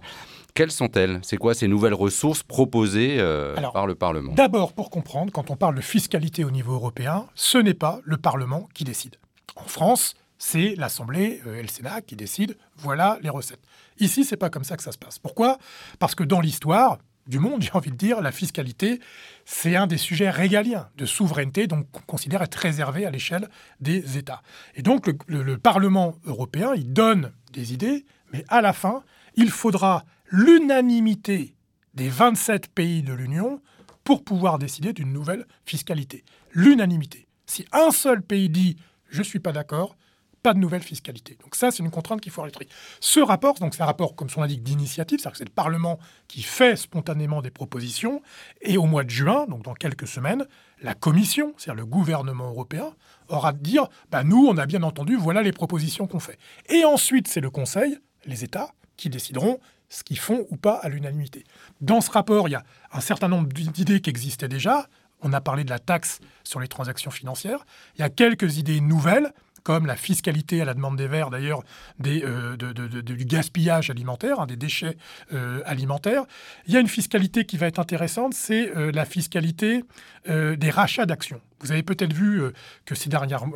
Quelles 0.54 0.70
sont-elles? 0.70 1.20
C'est 1.22 1.36
quoi 1.36 1.54
ces 1.54 1.68
nouvelles 1.68 1.94
ressources 1.94 2.42
proposées 2.42 3.16
euh, 3.18 3.54
par 3.72 3.86
le 3.86 3.94
Parlement? 3.94 4.32
D'abord, 4.32 4.72
pour 4.72 4.90
comprendre, 4.90 5.32
quand 5.32 5.50
on 5.50 5.56
parle 5.56 5.74
de 5.76 5.80
fiscalité 5.80 6.44
au 6.44 6.50
niveau 6.50 6.74
européen, 6.74 7.26
ce 7.34 7.58
n'est 7.58 7.74
pas 7.74 8.00
le 8.04 8.16
Parlement 8.16 8.68
qui 8.74 8.84
décide. 8.84 9.16
En 9.56 9.68
France, 9.68 10.14
c'est 10.38 10.74
l'Assemblée 10.76 11.42
euh, 11.46 11.58
et 11.58 11.62
le 11.62 11.68
Sénat 11.68 12.00
qui 12.00 12.16
décident, 12.16 12.54
voilà 12.78 13.18
les 13.22 13.28
recettes. 13.28 13.60
Ici, 13.98 14.24
c'est 14.24 14.38
pas 14.38 14.48
comme 14.48 14.64
ça 14.64 14.76
que 14.76 14.82
ça 14.82 14.90
se 14.90 14.98
passe. 14.98 15.18
Pourquoi? 15.18 15.58
Parce 15.98 16.14
que 16.14 16.24
dans 16.24 16.40
l'histoire, 16.40 16.98
du 17.26 17.38
monde, 17.38 17.62
j'ai 17.62 17.72
envie 17.72 17.90
de 17.90 17.96
dire, 17.96 18.20
la 18.20 18.32
fiscalité, 18.32 19.00
c'est 19.44 19.76
un 19.76 19.86
des 19.86 19.96
sujets 19.96 20.30
régaliens 20.30 20.88
de 20.96 21.06
souveraineté, 21.06 21.66
donc 21.66 21.90
qu'on 21.90 22.02
considère 22.02 22.42
être 22.42 22.54
réservé 22.54 23.06
à 23.06 23.10
l'échelle 23.10 23.48
des 23.80 24.18
États. 24.18 24.42
Et 24.74 24.82
donc 24.82 25.10
le, 25.26 25.58
Parlement 25.58 26.16
européen, 26.24 26.72
il 26.74 26.92
donne 26.92 27.32
des 27.52 27.72
idées, 27.72 28.06
mais 28.32 28.44
à 28.48 28.60
la 28.60 28.72
fin, 28.72 29.02
il 29.34 29.50
faudra 29.50 30.04
l'unanimité 30.30 31.54
des 31.94 32.08
27 32.08 32.68
pays 32.68 33.02
de 33.02 33.12
l'Union 33.12 33.60
pour 34.04 34.24
pouvoir 34.24 34.58
décider 34.58 34.92
d'une 34.92 35.12
nouvelle 35.12 35.46
fiscalité. 35.64 36.24
L'unanimité. 36.52 37.26
Si 37.46 37.64
un 37.72 37.90
seul 37.90 38.22
pays 38.22 38.48
dit 38.48 38.76
je 39.10 39.18
ne 39.18 39.24
suis 39.24 39.40
pas 39.40 39.52
d'accord, 39.52 39.96
pas 40.42 40.54
de 40.54 40.58
nouvelle 40.58 40.82
fiscalité. 40.82 41.36
Donc 41.42 41.54
ça, 41.54 41.70
c'est 41.70 41.82
une 41.82 41.90
contrainte 41.90 42.20
qu'il 42.20 42.32
faut 42.32 42.40
arrêter. 42.40 42.68
Ce 43.00 43.20
rapport, 43.20 43.54
donc 43.54 43.74
c'est 43.74 43.82
un 43.82 43.86
rapport, 43.86 44.14
comme 44.14 44.30
son 44.30 44.42
indique, 44.42 44.62
d'initiative, 44.62 45.18
c'est-à-dire 45.18 45.32
que 45.32 45.38
c'est 45.38 45.44
le 45.44 45.50
Parlement 45.50 45.98
qui 46.28 46.42
fait 46.42 46.76
spontanément 46.76 47.42
des 47.42 47.50
propositions, 47.50 48.22
et 48.62 48.76
au 48.76 48.86
mois 48.86 49.04
de 49.04 49.10
juin, 49.10 49.46
donc 49.46 49.62
dans 49.62 49.74
quelques 49.74 50.08
semaines, 50.08 50.46
la 50.82 50.94
Commission, 50.94 51.54
c'est-à-dire 51.56 51.82
le 51.82 51.86
gouvernement 51.86 52.48
européen, 52.48 52.94
aura 53.28 53.52
de 53.52 53.58
dire, 53.58 53.88
bah, 54.10 54.24
nous, 54.24 54.46
on 54.46 54.56
a 54.56 54.66
bien 54.66 54.82
entendu, 54.82 55.16
voilà 55.16 55.42
les 55.42 55.52
propositions 55.52 56.06
qu'on 56.06 56.20
fait. 56.20 56.38
Et 56.68 56.84
ensuite, 56.84 57.28
c'est 57.28 57.40
le 57.40 57.50
Conseil, 57.50 57.98
les 58.26 58.44
États, 58.44 58.72
qui 58.96 59.10
décideront 59.10 59.58
ce 59.88 60.04
qu'ils 60.04 60.18
font 60.18 60.46
ou 60.50 60.56
pas 60.56 60.74
à 60.74 60.88
l'unanimité. 60.88 61.44
Dans 61.80 62.00
ce 62.00 62.10
rapport, 62.10 62.48
il 62.48 62.52
y 62.52 62.54
a 62.54 62.62
un 62.92 63.00
certain 63.00 63.28
nombre 63.28 63.48
d'idées 63.48 64.00
qui 64.00 64.10
existaient 64.10 64.48
déjà. 64.48 64.88
On 65.20 65.32
a 65.32 65.40
parlé 65.40 65.64
de 65.64 65.70
la 65.70 65.78
taxe 65.78 66.20
sur 66.44 66.60
les 66.60 66.68
transactions 66.68 67.10
financières. 67.10 67.66
Il 67.96 68.00
y 68.00 68.04
a 68.04 68.08
quelques 68.08 68.56
idées 68.56 68.80
nouvelles 68.80 69.32
comme 69.62 69.86
la 69.86 69.96
fiscalité 69.96 70.60
à 70.60 70.64
la 70.64 70.74
demande 70.74 70.96
des 70.96 71.08
Verts, 71.08 71.30
d'ailleurs, 71.30 71.62
euh, 72.06 72.56
du 72.56 73.24
gaspillage 73.24 73.90
alimentaire, 73.90 74.40
hein, 74.40 74.46
des 74.46 74.56
déchets 74.56 74.96
euh, 75.32 75.62
alimentaires. 75.66 76.24
Il 76.66 76.74
y 76.74 76.76
a 76.76 76.80
une 76.80 76.88
fiscalité 76.88 77.44
qui 77.44 77.56
va 77.56 77.66
être 77.66 77.78
intéressante, 77.78 78.34
c'est 78.34 78.74
euh, 78.76 78.90
la 78.92 79.04
fiscalité 79.04 79.84
des 80.26 80.68
rachats 80.68 81.06
d'actions. 81.06 81.40
Vous 81.60 81.72
avez 81.72 81.82
peut-être 81.82 82.12
vu 82.12 82.42
que 82.84 82.94
ces 82.94 83.08
dernières 83.08 83.46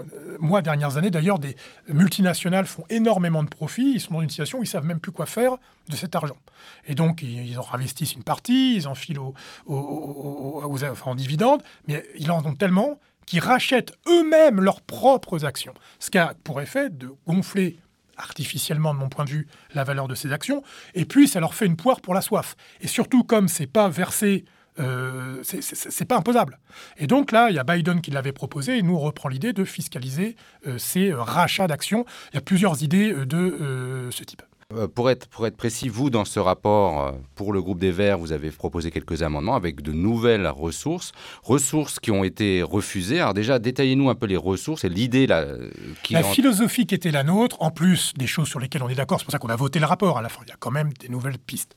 mois, 0.41 0.63
dernières 0.63 0.97
années, 0.97 1.11
d'ailleurs, 1.11 1.39
des 1.39 1.57
multinationales 1.89 2.65
font 2.65 2.85
énormément 2.89 3.43
de 3.43 3.51
profits. 3.51 3.93
Ils 3.97 4.01
sont 4.01 4.15
dans 4.15 4.23
une 4.23 4.31
situation 4.31 4.61
où 4.61 4.63
ils 4.63 4.67
savent 4.67 4.87
même 4.87 4.99
plus 4.99 5.13
quoi 5.13 5.27
faire 5.27 5.59
de 5.91 5.97
cet 5.97 6.17
argent. 6.17 6.39
Et 6.87 6.95
donc, 6.95 7.23
ils, 7.23 7.59
en 7.59 7.67
investissent 7.71 8.15
une 8.15 8.25
partie, 8.25 8.77
ils 8.77 8.89
en 8.89 8.95
filent 8.95 9.21
en 9.69 11.15
dividendes, 11.15 11.63
mais 11.87 12.03
ils 12.17 12.31
en 12.31 12.43
ont 12.47 12.55
tellement 12.55 12.99
qui 13.27 13.41
rachètent 13.41 13.93
eux-mêmes 14.07 14.61
leurs 14.61 14.81
propres 14.81 15.45
actions, 15.45 15.75
ce 15.99 16.11
qui 16.11 16.19
a 16.19 16.35
pour 16.45 16.61
effet 16.61 16.91
de 16.91 17.13
gonfler 17.27 17.79
artificiellement, 18.17 18.95
de 18.95 18.99
mon 18.99 19.09
point 19.09 19.25
de 19.25 19.31
vue, 19.31 19.49
la 19.75 19.85
valeur 19.85 20.09
de 20.09 20.15
ces 20.15 20.33
actions, 20.33 20.63
et 20.95 21.05
puis 21.05 21.27
ça 21.27 21.41
leur 21.41 21.55
fait 21.55 21.67
une 21.67 21.77
poire 21.77 22.01
pour 22.01 22.15
la 22.15 22.21
soif. 22.21 22.57
Et 22.81 22.87
surtout, 22.87 23.25
comme 23.25 23.49
c'est 23.49 23.67
pas 23.67 23.89
versé 23.89 24.45
euh, 24.81 25.41
c'est 25.43 26.05
pas 26.05 26.17
imposable. 26.17 26.59
Et 26.97 27.07
donc 27.07 27.31
là, 27.31 27.49
il 27.49 27.55
y 27.55 27.61
a 27.61 27.65
Biden 27.65 28.01
qui 28.01 28.11
l'avait 28.11 28.33
proposé 28.33 28.77
et 28.79 28.83
nous 28.83 28.99
reprend 28.99 29.29
l'idée 29.29 29.53
de 29.53 29.65
fiscaliser 29.65 30.35
euh, 30.67 30.79
ces 30.79 31.13
rachats 31.13 31.69
d'actions. 31.69 32.05
Il 32.33 32.35
y 32.35 32.39
a 32.39 32.41
plusieurs 32.41 32.83
idées 32.83 33.13
de 33.13 34.09
ce 34.11 34.25
type. 34.25 34.43
Euh, 34.77 34.89
pour 34.89 35.11
être, 35.11 35.29
pour 35.29 35.47
être 35.47 35.57
précis, 35.57 35.89
vous, 35.89 36.11
dans 36.11 36.25
ce 36.25 36.41
rapport, 36.41 37.07
euh, 37.07 37.13
pour 37.35 37.53
le 37.53 37.63
groupe 37.63 37.79
des 37.79 37.91
Verts, 37.91 38.19
vous 38.19 38.33
avez 38.33 38.51
proposé 38.51 38.91
quelques 38.91 39.23
amendements 39.23 39.55
avec 39.55 39.83
de 39.83 39.93
nouvelles 39.93 40.47
ressources, 40.47 41.13
ressources 41.43 42.01
qui 42.01 42.11
ont 42.11 42.25
été 42.25 42.63
refusées. 42.63 43.21
Alors 43.21 43.35
déjà, 43.35 43.59
détaillez-nous 43.59 44.11
un 44.11 44.15
peu 44.15 44.27
les 44.27 44.37
ressources 44.37 44.85
et 44.85 44.89
l'idée 44.89 45.27
là, 45.27 45.41
euh, 45.41 45.71
qui... 46.03 46.15
La 46.15 46.23
philosophie 46.23 46.87
qui 46.87 46.95
était 46.95 47.11
la 47.11 47.23
nôtre, 47.23 47.57
en 47.61 47.71
plus 47.71 48.13
des 48.17 48.27
choses 48.27 48.49
sur 48.49 48.59
lesquelles 48.61 48.83
on 48.83 48.89
est 48.89 48.95
d'accord, 48.95 49.21
c'est 49.21 49.25
pour 49.25 49.33
ça 49.33 49.39
qu'on 49.39 49.49
a 49.49 49.57
voté 49.57 49.79
le 49.79 49.87
rapport 49.87 50.19
à 50.19 50.23
la 50.23 50.29
fin, 50.29 50.43
il 50.47 50.51
y 50.51 50.53
a 50.53 50.57
quand 50.59 50.71
même 50.73 50.93
des 50.95 51.09
nouvelles 51.09 51.39
pistes. 51.39 51.75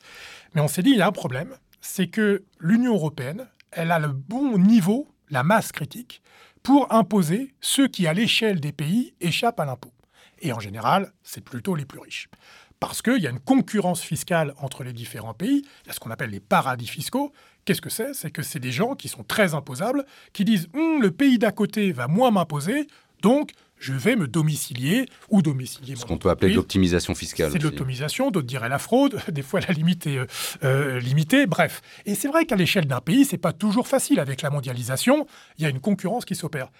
Mais 0.56 0.62
on 0.62 0.68
s'est 0.68 0.84
dit, 0.84 0.92
il 0.92 0.98
y 0.98 1.02
a 1.02 1.08
un 1.08 1.12
problème, 1.12 1.56
c'est 1.82 2.08
que 2.08 2.44
l'Union 2.60 2.96
européenne, 2.96 3.48
elle 3.72 3.92
a 3.92 4.00
le 4.00 4.10
bon 4.10 4.58
niveau, 4.58 5.08
la 5.30 5.44
masse 5.44 5.72
critique, 5.72 6.22
pour 6.64 6.92
imposer 6.92 7.54
ceux 7.62 7.88
qui, 7.88 8.08
à 8.08 8.14
l'échelle 8.14 8.60
des 8.60 8.72
pays, 8.72 9.14
échappent 9.22 9.60
à 9.60 9.66
l'impôt. 9.66 9.94
Et 10.40 10.54
en 10.54 10.60
général, 10.60 11.12
c'est 11.24 11.44
plutôt 11.44 11.76
les 11.76 11.86
plus 11.86 12.00
riches 12.00 12.30
parce 12.80 13.02
qu'il 13.02 13.22
y 13.22 13.28
a 13.28 13.30
une 13.30 13.40
concurrence 13.40 14.02
fiscale 14.02 14.54
entre 14.60 14.84
les 14.84 14.94
différents 14.94 15.34
pays. 15.34 15.64
Il 15.84 15.88
y 15.88 15.90
a 15.90 15.94
ce 15.94 16.00
qu'on 16.00 16.12
appelle 16.12 16.30
les 16.30 16.40
paradis 16.40 16.88
fiscaux. 16.88 17.32
Qu'est-ce 17.66 17.82
que 17.82 17.90
c'est? 17.90 18.14
C'est 18.14 18.32
que 18.32 18.44
c'est 18.44 18.60
des 18.60 18.72
gens 18.72 18.96
qui 18.96 19.08
sont 19.08 19.24
très 19.24 19.54
imposables, 19.54 20.06
qui 20.34 20.46
disent 20.46 20.68
hum, 20.74 21.02
le 21.02 21.12
pays 21.12 21.38
d'à 21.38 21.52
côté 21.52 21.92
va 21.92 22.08
moins 22.08 22.32
m'imposer, 22.32 22.88
donc 23.22 23.52
je 23.80 23.94
vais 23.94 24.16
me 24.16 24.28
domicilier 24.28 25.06
ou 25.30 25.42
domicilier 25.42 25.96
Ce 25.96 26.06
qu'on 26.06 26.18
peut 26.18 26.30
appeler 26.30 26.54
l'optimisation 26.54 27.14
fiscale. 27.14 27.52
C'est 27.52 27.60
de 27.60 27.64
l'optimisation, 27.64 28.32
d'autres 28.32 28.48
diraient 28.48 28.70
la 28.70 28.80
fraude, 28.80 29.20
des 29.32 29.42
fois 29.42 29.60
la 29.60 29.74
limite 29.74 30.08
est 30.08 30.18
euh, 30.18 30.26
euh, 30.64 31.00
limitée, 31.00 31.46
bref. 31.46 31.82
Et 32.06 32.16
c'est 32.16 32.28
vrai 32.28 32.46
qu'à 32.46 32.56
l'échelle 32.56 32.86
d'un 32.86 33.02
pays, 33.02 33.26
c'est 33.26 33.38
pas 33.38 33.54
toujours 33.54 33.88
facile. 33.88 34.20
Avec 34.20 34.42
la 34.42 34.50
mondialisation, 34.50 35.28
il 35.58 35.64
y 35.64 35.66
a 35.66 35.70
une 35.70 35.80
concurrence 35.80 36.26
qui 36.26 36.36
s'opère. 36.36 36.72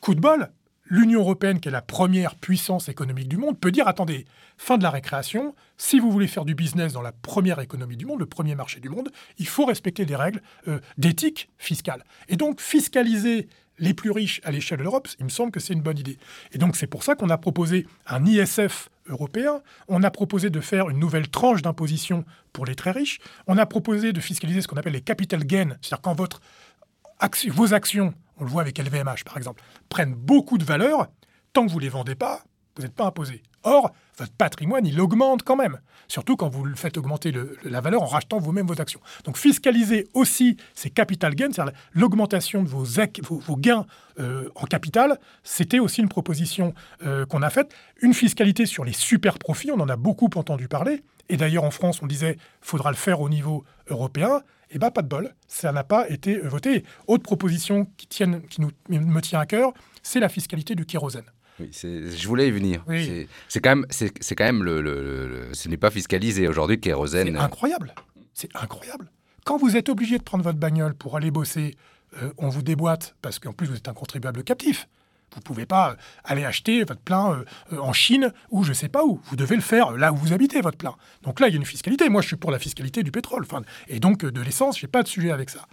Coup 0.00 0.14
de 0.14 0.20
bol, 0.20 0.50
l'Union 0.88 1.20
européenne, 1.20 1.60
qui 1.60 1.68
est 1.68 1.72
la 1.72 1.82
première 1.82 2.34
puissance 2.36 2.88
économique 2.88 3.28
du 3.28 3.36
monde, 3.36 3.58
peut 3.58 3.70
dire 3.70 3.88
attendez, 3.88 4.24
fin 4.56 4.78
de 4.78 4.82
la 4.82 4.90
récréation, 4.90 5.54
si 5.76 5.98
vous 5.98 6.10
voulez 6.10 6.26
faire 6.26 6.44
du 6.44 6.54
business 6.54 6.92
dans 6.92 7.02
la 7.02 7.12
première 7.12 7.60
économie 7.60 7.96
du 7.96 8.06
monde, 8.06 8.20
le 8.20 8.26
premier 8.26 8.54
marché 8.54 8.80
du 8.80 8.88
monde, 8.88 9.10
il 9.38 9.46
faut 9.46 9.64
respecter 9.64 10.06
des 10.06 10.16
règles 10.16 10.42
euh, 10.68 10.78
d'éthique 10.98 11.50
fiscale. 11.58 12.04
Et 12.28 12.36
donc, 12.36 12.60
fiscaliser 12.60 13.48
les 13.78 13.94
plus 13.94 14.10
riches 14.10 14.40
à 14.44 14.50
l'échelle 14.50 14.78
de 14.78 14.84
l'Europe, 14.84 15.08
il 15.18 15.24
me 15.24 15.30
semble 15.30 15.52
que 15.52 15.60
c'est 15.60 15.74
une 15.74 15.82
bonne 15.82 15.98
idée. 15.98 16.18
Et 16.52 16.58
donc, 16.58 16.76
c'est 16.76 16.86
pour 16.86 17.02
ça 17.02 17.14
qu'on 17.14 17.28
a 17.28 17.38
proposé 17.38 17.86
un 18.06 18.24
ISF 18.24 18.88
européen, 19.08 19.60
on 19.88 20.02
a 20.02 20.10
proposé 20.10 20.50
de 20.50 20.60
faire 20.60 20.88
une 20.88 20.98
nouvelle 20.98 21.28
tranche 21.28 21.62
d'imposition 21.62 22.24
pour 22.52 22.64
les 22.64 22.74
très 22.74 22.90
riches, 22.90 23.18
on 23.46 23.58
a 23.58 23.66
proposé 23.66 24.12
de 24.12 24.20
fiscaliser 24.20 24.62
ce 24.62 24.68
qu'on 24.68 24.76
appelle 24.76 24.94
les 24.94 25.00
capital 25.00 25.44
gains, 25.44 25.76
c'est-à-dire 25.80 26.00
quand 26.00 26.16
vos 27.50 27.74
actions 27.74 28.14
on 28.38 28.44
le 28.44 28.50
voit 28.50 28.62
avec 28.62 28.78
LVMH 28.78 29.24
par 29.24 29.36
exemple, 29.36 29.62
prennent 29.88 30.14
beaucoup 30.14 30.58
de 30.58 30.64
valeur, 30.64 31.08
tant 31.52 31.66
que 31.66 31.70
vous 31.70 31.78
ne 31.78 31.84
les 31.84 31.88
vendez 31.88 32.14
pas, 32.14 32.42
vous 32.76 32.82
n'êtes 32.82 32.94
pas 32.94 33.06
imposé. 33.06 33.42
Or, 33.62 33.90
votre 34.16 34.32
patrimoine, 34.32 34.86
il 34.86 35.00
augmente 35.00 35.42
quand 35.42 35.56
même, 35.56 35.80
surtout 36.08 36.36
quand 36.36 36.48
vous 36.48 36.64
le 36.64 36.76
faites 36.76 36.96
augmenter 36.98 37.32
la 37.64 37.80
valeur 37.80 38.02
en 38.02 38.06
rachetant 38.06 38.38
vous-même 38.38 38.66
vos 38.66 38.80
actions. 38.80 39.00
Donc 39.24 39.36
fiscaliser 39.36 40.06
aussi 40.14 40.56
ces 40.74 40.88
capital 40.88 41.34
gains, 41.34 41.50
c'est-à-dire 41.52 41.74
l'augmentation 41.92 42.62
de 42.62 42.68
vos, 42.68 43.56
gains 43.56 43.84
euh, 44.20 44.48
en 44.54 44.66
capital, 44.66 45.18
c'était 45.42 45.80
aussi 45.80 46.00
une 46.00 46.08
proposition 46.08 46.74
euh, 47.04 47.26
qu'on 47.26 47.42
a 47.42 47.50
faite. 47.50 47.74
Une 48.00 48.14
fiscalité 48.14 48.66
sur 48.66 48.84
les 48.84 48.92
super 48.92 49.38
profits, 49.38 49.72
on 49.72 49.80
en 49.80 49.88
a 49.88 49.96
beaucoup 49.96 50.30
entendu 50.36 50.68
parler, 50.68 51.02
et 51.28 51.36
d'ailleurs 51.36 51.64
en 51.64 51.70
France, 51.70 52.00
on 52.02 52.06
disait, 52.06 52.36
faudra 52.60 52.90
le 52.90 52.96
faire 52.96 53.20
au 53.20 53.28
niveau 53.28 53.64
européen. 53.88 54.42
Eh 54.70 54.78
bien, 54.78 54.90
pas 54.90 55.02
de 55.02 55.08
bol, 55.08 55.32
ça 55.46 55.70
n'a 55.70 55.84
pas 55.84 56.08
été 56.10 56.38
voté. 56.38 56.84
Autre 57.06 57.22
proposition 57.22 57.86
qui, 57.96 58.08
tienne, 58.08 58.42
qui 58.48 58.60
nous, 58.60 58.70
me 58.88 59.20
tient 59.20 59.38
à 59.38 59.46
cœur, 59.46 59.72
c'est 60.02 60.18
la 60.18 60.28
fiscalité 60.28 60.74
du 60.74 60.84
kérosène. 60.84 61.30
Oui, 61.60 61.70
je 61.72 62.26
voulais 62.26 62.48
y 62.48 62.50
venir. 62.50 62.84
C'est 63.48 63.60
quand 63.60 63.76
même, 63.76 63.86
c'est 63.90 64.34
quand 64.34 64.44
même 64.44 64.62
le, 64.62 65.48
ce 65.52 65.68
n'est 65.68 65.76
pas 65.76 65.90
fiscalisé 65.90 66.48
aujourd'hui 66.48 66.76
le 66.76 66.80
kérosène. 66.80 67.28
C'est 67.28 67.38
incroyable. 67.38 67.94
C'est 68.34 68.54
incroyable. 68.56 69.10
Quand 69.44 69.56
vous 69.56 69.76
êtes 69.76 69.88
obligé 69.88 70.18
de 70.18 70.22
prendre 70.24 70.44
votre 70.44 70.58
bagnole 70.58 70.94
pour 70.94 71.16
aller 71.16 71.30
bosser, 71.30 71.76
euh, 72.22 72.32
on 72.36 72.48
vous 72.48 72.62
déboîte 72.62 73.14
parce 73.22 73.38
qu'en 73.38 73.52
plus 73.52 73.68
vous 73.68 73.76
êtes 73.76 73.88
un 73.88 73.94
contribuable 73.94 74.42
captif. 74.42 74.88
Vous 75.32 75.40
ne 75.40 75.42
pouvez 75.42 75.66
pas 75.66 75.90
euh, 75.90 75.96
aller 76.24 76.44
acheter 76.44 76.84
votre 76.84 77.00
plein 77.00 77.32
euh, 77.32 77.44
euh, 77.72 77.78
en 77.78 77.92
Chine 77.92 78.32
ou 78.50 78.62
je 78.62 78.70
ne 78.70 78.74
sais 78.74 78.88
pas 78.88 79.04
où. 79.04 79.20
Vous 79.24 79.36
devez 79.36 79.56
le 79.56 79.62
faire 79.62 79.92
là 79.92 80.12
où 80.12 80.16
vous 80.16 80.32
habitez, 80.32 80.60
votre 80.60 80.78
plein. 80.78 80.94
Donc 81.22 81.40
là, 81.40 81.48
il 81.48 81.52
y 81.52 81.54
a 81.54 81.58
une 81.58 81.66
fiscalité. 81.66 82.08
Moi, 82.08 82.22
je 82.22 82.28
suis 82.28 82.36
pour 82.36 82.50
la 82.50 82.58
fiscalité 82.58 83.02
du 83.02 83.10
pétrole. 83.10 83.42
Enfin, 83.44 83.62
et 83.88 84.00
donc 84.00 84.24
de 84.24 84.40
l'essence, 84.40 84.78
je 84.78 84.86
n'ai 84.86 84.90
pas 84.90 85.02
de 85.02 85.08
sujet 85.08 85.30
avec 85.30 85.50
ça. 85.50 85.66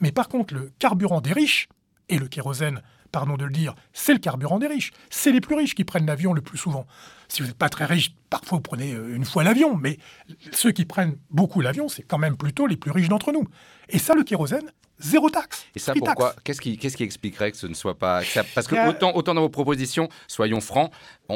Mais 0.00 0.12
par 0.12 0.28
contre, 0.28 0.54
le 0.54 0.72
carburant 0.78 1.20
des 1.20 1.32
riches 1.32 1.68
et 2.08 2.18
le 2.18 2.28
kérosène, 2.28 2.80
pardon 3.12 3.36
de 3.36 3.44
le 3.44 3.52
dire, 3.52 3.74
c'est 3.92 4.12
le 4.12 4.20
carburant 4.20 4.58
des 4.58 4.68
riches. 4.68 4.92
C'est 5.10 5.32
les 5.32 5.40
plus 5.40 5.54
riches 5.54 5.74
qui 5.74 5.84
prennent 5.84 6.06
l'avion 6.06 6.32
le 6.32 6.40
plus 6.40 6.56
souvent. 6.56 6.86
Si 7.28 7.42
vous 7.42 7.48
n'êtes 7.48 7.58
pas 7.58 7.68
très 7.68 7.84
riche, 7.84 8.14
parfois 8.30 8.58
vous 8.58 8.62
prenez 8.62 8.90
une 8.90 9.24
fois 9.24 9.44
l'avion, 9.44 9.76
mais 9.76 9.98
ceux 10.52 10.72
qui 10.72 10.84
prennent 10.84 11.16
beaucoup 11.30 11.60
l'avion, 11.60 11.88
c'est 11.88 12.02
quand 12.02 12.18
même 12.18 12.36
plutôt 12.36 12.66
les 12.66 12.76
plus 12.76 12.90
riches 12.90 13.08
d'entre 13.08 13.32
nous. 13.32 13.46
Et 13.88 13.98
ça, 13.98 14.14
le 14.14 14.24
kérosène, 14.24 14.72
zéro 15.00 15.30
taxe. 15.30 15.64
Et 15.74 15.78
ça, 15.78 15.92
pourquoi 15.94 16.34
Qu'est-ce 16.44 16.60
qui, 16.60 16.78
qu'est-ce 16.78 16.96
qui 16.96 17.02
expliquerait 17.02 17.50
que 17.50 17.56
ce 17.56 17.66
ne 17.66 17.74
soit 17.74 17.98
pas 17.98 18.22
Parce 18.54 18.66
que 18.66 18.88
autant, 18.88 19.14
autant 19.14 19.34
dans 19.34 19.40
vos 19.40 19.48
propositions, 19.48 20.08
soyons 20.28 20.60
francs, 20.60 20.90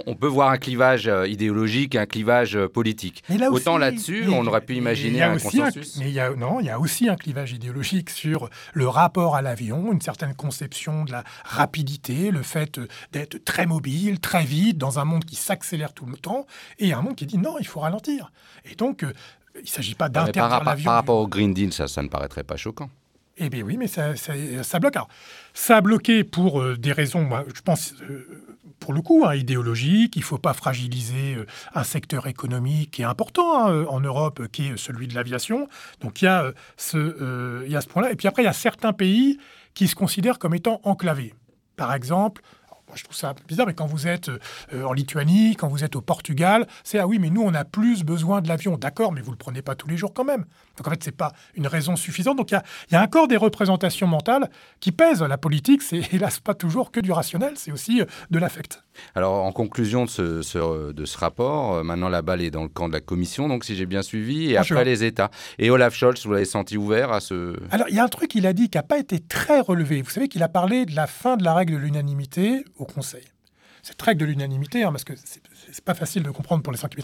on, 0.07 0.15
peut 0.17 0.27
voir 0.27 0.51
un 0.51 0.59
clivage 0.59 1.07
euh, 1.07 1.29
idéologique, 1.29 1.95
un 1.95 2.07
clivage 2.07 2.57
euh, 2.57 2.69
politique. 2.69 3.23
Là 3.29 3.51
autant 3.51 3.79
là-dessus, 3.79 4.27
on 4.29 4.47
aurait 4.47 4.61
pu 4.61 4.75
imaginer 4.75 5.23
un 5.23 5.39
consensus. 5.39 5.97
mais 5.99 6.09
il 6.09 6.15
y 6.15 6.21
a, 6.21 6.31
non, 6.35 6.61
il 6.61 6.67
y 6.67 6.71
a 6.71 6.81
aussi 6.81 7.09
un 7.09 7.17
clivage 7.17 7.53
idéologique 7.53 8.11
sur 8.11 8.51
le 8.73 8.89
rapport 8.89 9.37
à 9.37 9.43
l'avion, 9.43 9.93
une 9.93 10.01
certaine 10.01 10.35
conception 10.35 11.05
de 11.05 11.13
la 11.13 11.25
rapidité, 11.45 12.31
le 12.31 12.43
fait 12.43 12.81
d'être 13.13 13.45
très 13.45 13.67
mobile, 13.67 14.21
très 14.21 14.45
vite, 14.45 14.79
dans 14.79 14.99
un 14.99 15.05
monde 15.05 15.25
qui 15.25 15.37
s'accélère 15.37 15.93
tout 15.93 16.07
le 16.07 16.17
temps, 16.17 16.47
et 16.79 16.93
un 16.93 17.03
monde 17.03 17.15
qui 17.15 17.27
dit 17.27 17.39
non, 17.39 17.57
il 17.61 17.67
faut 17.67 17.81
ralentir. 17.81 18.33
Et 18.65 18.75
donc, 18.75 19.03
euh, 19.03 19.13
il 19.57 19.63
ne 19.63 19.67
s'agit 19.67 19.95
pas 19.95 20.09
d'interdire 20.09 20.65
l'avion. 20.65 20.85
Par 20.87 20.95
rapport 20.95 21.19
au 21.19 21.29
Green 21.29 21.55
Deal, 21.55 21.73
ça, 21.73 21.87
ça 21.87 22.03
ne 22.03 22.09
paraîtrait 22.09 22.45
pas 22.45 22.57
choquant. 22.57 22.91
Eh 23.37 23.51
bien 23.51 23.63
oui, 23.63 23.77
mais 23.77 23.89
ça, 23.89 24.15
ça, 24.17 24.79
bloque. 24.79 24.97
ça 25.55 25.79
a 25.79 25.81
bloqué 25.81 26.23
pour 26.23 26.61
euh, 26.61 26.77
des 26.77 26.93
raisons, 26.93 27.29
je 27.53 27.61
pense, 27.63 27.95
euh, 28.03 28.45
pour 28.79 28.93
le 28.93 29.03
coup, 29.03 29.25
hein, 29.27 29.35
idéologiques. 29.35 30.15
Il 30.15 30.21
ne 30.21 30.25
faut 30.25 30.39
pas 30.39 30.53
fragiliser 30.53 31.35
euh, 31.35 31.47
un 31.75 31.83
secteur 31.83 32.29
économique 32.29 32.93
qui 32.93 33.03
est 33.03 33.07
important 33.07 33.67
hein, 33.67 33.87
en 33.89 33.99
Europe, 33.99 34.47
qui 34.53 34.69
est 34.69 34.77
celui 34.77 35.09
de 35.09 35.17
l'aviation. 35.17 35.69
Donc 36.01 36.23
il 36.23 36.27
y 36.27 36.29
a 36.29 36.53
ce, 36.77 37.65
il 37.67 37.73
y 37.73 37.77
a 37.77 37.81
ce 37.81 37.89
point-là. 37.89 38.13
Et 38.13 38.17
puis 38.17 38.29
après, 38.29 38.43
il 38.43 38.47
y 38.47 38.49
a 38.49 38.53
certains 38.53 38.93
pays 38.93 39.39
qui 39.75 39.89
se 39.89 39.97
considèrent 39.97 40.39
comme 40.39 40.55
étant 40.55 40.81
enclavés. 40.85 41.35
Par 41.77 41.93
exemple, 41.93 42.41
je 42.95 43.05
trouve 43.05 43.17
ça 43.17 43.35
bizarre, 43.49 43.67
mais 43.67 43.75
quand 43.75 43.87
vous 43.87 44.07
êtes 44.07 44.29
euh, 44.29 44.85
en 44.85 44.93
Lituanie, 44.93 45.57
quand 45.57 45.69
vous 45.69 45.85
êtes 45.85 45.97
au 45.97 46.01
Portugal, 46.01 46.67
c'est 46.83 46.99
ah 46.99 47.07
oui, 47.07 47.19
mais 47.19 47.31
nous, 47.31 47.43
on 47.43 47.55
a 47.55 47.65
plus 47.65 48.05
besoin 48.05 48.41
de 48.41 48.49
l'avion. 48.49 48.77
D'accord, 48.77 49.13
mais 49.13 49.21
vous 49.21 49.31
ne 49.31 49.35
le 49.35 49.39
prenez 49.39 49.63
pas 49.63 49.75
tous 49.75 49.89
les 49.89 49.97
jours 49.97 50.13
quand 50.15 50.25
même. 50.25 50.45
Donc 50.77 50.87
en 50.87 50.91
fait, 50.91 51.03
ce 51.03 51.11
n'est 51.11 51.17
pas 51.17 51.33
une 51.55 51.67
raison 51.67 51.97
suffisante. 51.97 52.37
Donc 52.37 52.51
il 52.51 52.61
y 52.93 52.97
a, 52.97 53.03
encore 53.03 53.29
des 53.29 53.37
représentations 53.37 54.07
mentales 54.07 54.51
qui 54.81 54.93
pèsent. 54.93 55.23
La 55.23 55.39
politique, 55.39 55.83
c'est 55.83 56.03
hélas 56.13 56.41
pas 56.41 56.55
toujours 56.55 56.91
que 56.91 57.01
du 57.01 57.13
rationnel, 57.13 57.55
c'est 57.57 57.73
aussi 57.73 58.01
euh, 58.01 58.07
de 58.31 58.39
l'affect. 58.39 58.83
Alors 59.15 59.45
en 59.45 59.53
conclusion 59.53 60.05
de 60.05 60.11
ce, 60.11 60.93
de 60.93 61.05
ce 61.05 61.19
rapport, 61.19 61.75
euh, 61.75 61.83
maintenant 61.83 62.09
la 62.09 62.23
balle 62.23 62.43
est 62.43 62.51
dans 62.51 62.63
le 62.63 62.69
camp 62.69 62.89
de 62.89 62.93
la 62.93 63.01
Commission, 63.01 63.49
donc 63.49 63.65
si 63.65 63.77
j'ai 63.77 63.87
bien 63.87 64.03
suivi, 64.03 64.53
et 64.53 64.57
après 64.57 64.85
les 64.85 65.05
États. 65.05 65.31
Et 65.59 65.71
Olaf 65.71 65.95
Scholz, 65.95 66.25
vous 66.25 66.33
l'avez 66.33 66.45
senti 66.45 66.77
ouvert 66.77 67.13
à 67.13 67.21
ce... 67.21 67.57
Alors 67.71 67.89
il 67.89 67.97
y 67.97 67.99
a 67.99 68.05
un 68.05 68.09
truc 68.09 68.31
qu'il 68.31 68.47
a 68.47 68.53
dit 68.53 68.69
qui 68.69 68.79
n'a 68.79 68.83
pas 68.83 68.99
été 68.99 69.21
très 69.21 69.61
relevé. 69.61 70.03
Vous 70.03 70.11
savez 70.11 70.29
qu'il 70.29 70.43
a 70.43 70.49
parlé 70.49 70.87
de 70.87 70.95
la 70.95 71.07
fin 71.07 71.37
de 71.37 71.45
la 71.45 71.55
règle 71.55 71.75
de 71.75 71.79
l'unanimité 71.79 72.65
Conseil. 72.85 73.25
Cette 73.83 74.01
règle 74.01 74.21
de 74.21 74.25
l'unanimité, 74.25 74.83
hein, 74.83 74.93
parce 74.93 75.05
que 75.05 75.13
c'est 75.15 75.85
pas 75.85 75.93
facile 75.93 76.23
de 76.23 76.31
comprendre 76.31 76.63
pour 76.63 76.73
les 76.73 76.79
cinq 76.79 76.95
qui. 76.95 77.03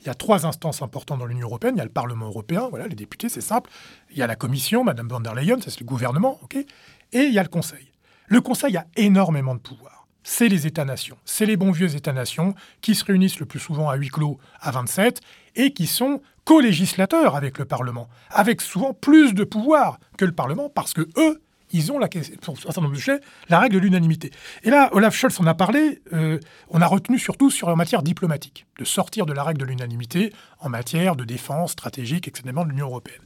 Il 0.00 0.06
y 0.06 0.08
a 0.08 0.14
trois 0.14 0.46
instances 0.46 0.80
importantes 0.80 1.18
dans 1.18 1.26
l'Union 1.26 1.46
européenne. 1.46 1.74
Il 1.76 1.78
y 1.78 1.82
a 1.82 1.84
le 1.84 1.90
Parlement 1.90 2.26
européen, 2.26 2.68
voilà, 2.70 2.86
les 2.86 2.94
députés, 2.94 3.28
c'est 3.28 3.42
simple. 3.42 3.70
Il 4.10 4.16
y 4.16 4.22
a 4.22 4.26
la 4.26 4.36
Commission, 4.36 4.82
Madame 4.82 5.08
von 5.08 5.20
der 5.20 5.34
Leyen, 5.34 5.58
c'est 5.60 5.78
le 5.78 5.84
gouvernement, 5.84 6.38
ok. 6.42 6.56
Et 6.56 7.18
il 7.18 7.34
y 7.34 7.38
a 7.38 7.42
le 7.42 7.50
Conseil. 7.50 7.92
Le 8.28 8.40
Conseil 8.40 8.78
a 8.78 8.86
énormément 8.96 9.54
de 9.54 9.60
pouvoir. 9.60 10.06
C'est 10.24 10.48
les 10.48 10.66
États-nations, 10.66 11.18
c'est 11.24 11.46
les 11.46 11.56
bons 11.56 11.72
vieux 11.72 11.96
États-nations 11.96 12.54
qui 12.80 12.94
se 12.94 13.04
réunissent 13.04 13.40
le 13.40 13.46
plus 13.46 13.58
souvent 13.58 13.90
à 13.90 13.96
huis 13.96 14.08
clos 14.08 14.38
à 14.60 14.70
27 14.70 15.20
et 15.56 15.72
qui 15.72 15.86
sont 15.86 16.22
co-législateurs 16.44 17.34
avec 17.34 17.58
le 17.58 17.64
Parlement, 17.64 18.08
avec 18.30 18.60
souvent 18.60 18.94
plus 18.94 19.34
de 19.34 19.44
pouvoir 19.44 19.98
que 20.16 20.24
le 20.24 20.32
Parlement 20.32 20.70
parce 20.70 20.94
que 20.94 21.08
eux 21.16 21.42
ils 21.72 21.92
ont 21.92 21.98
la, 21.98 22.08
pour 22.08 22.54
un 22.54 22.60
certain 22.60 22.80
nombre 22.80 22.94
de 22.94 22.98
sujets, 22.98 23.20
la 23.48 23.58
règle 23.58 23.76
de 23.76 23.80
l'unanimité. 23.80 24.30
Et 24.62 24.70
là, 24.70 24.90
Olaf 24.92 25.14
Scholz 25.14 25.40
en 25.40 25.46
a 25.46 25.54
parlé, 25.54 26.02
euh, 26.12 26.38
on 26.68 26.80
a 26.80 26.86
retenu 26.86 27.18
surtout 27.18 27.50
sur 27.50 27.68
la 27.68 27.76
matière 27.76 28.02
diplomatique, 28.02 28.66
de 28.78 28.84
sortir 28.84 29.26
de 29.26 29.32
la 29.32 29.42
règle 29.42 29.60
de 29.60 29.66
l'unanimité 29.66 30.32
en 30.60 30.68
matière 30.68 31.16
de 31.16 31.24
défense 31.24 31.72
stratégique, 31.72 32.28
etc., 32.28 32.54
de 32.54 32.68
l'Union 32.68 32.86
européenne. 32.86 33.22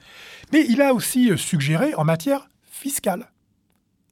Mais 0.52 0.64
il 0.68 0.80
a 0.82 0.94
aussi 0.94 1.30
euh, 1.30 1.36
suggéré 1.36 1.94
en 1.94 2.04
matière 2.04 2.48
fiscale. 2.64 3.30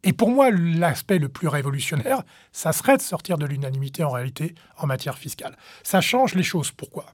Et 0.02 0.12
pour 0.12 0.28
moi, 0.30 0.50
l'aspect 0.50 1.18
le 1.18 1.30
plus 1.30 1.48
révolutionnaire, 1.48 2.22
ça 2.52 2.72
serait 2.72 2.98
de 2.98 3.02
sortir 3.02 3.38
de 3.38 3.46
l'unanimité 3.46 4.04
en 4.04 4.10
réalité 4.10 4.54
en 4.76 4.86
matière 4.86 5.16
fiscale. 5.16 5.56
Ça 5.82 6.02
change 6.02 6.34
les 6.34 6.42
choses. 6.42 6.70
Pourquoi? 6.72 7.06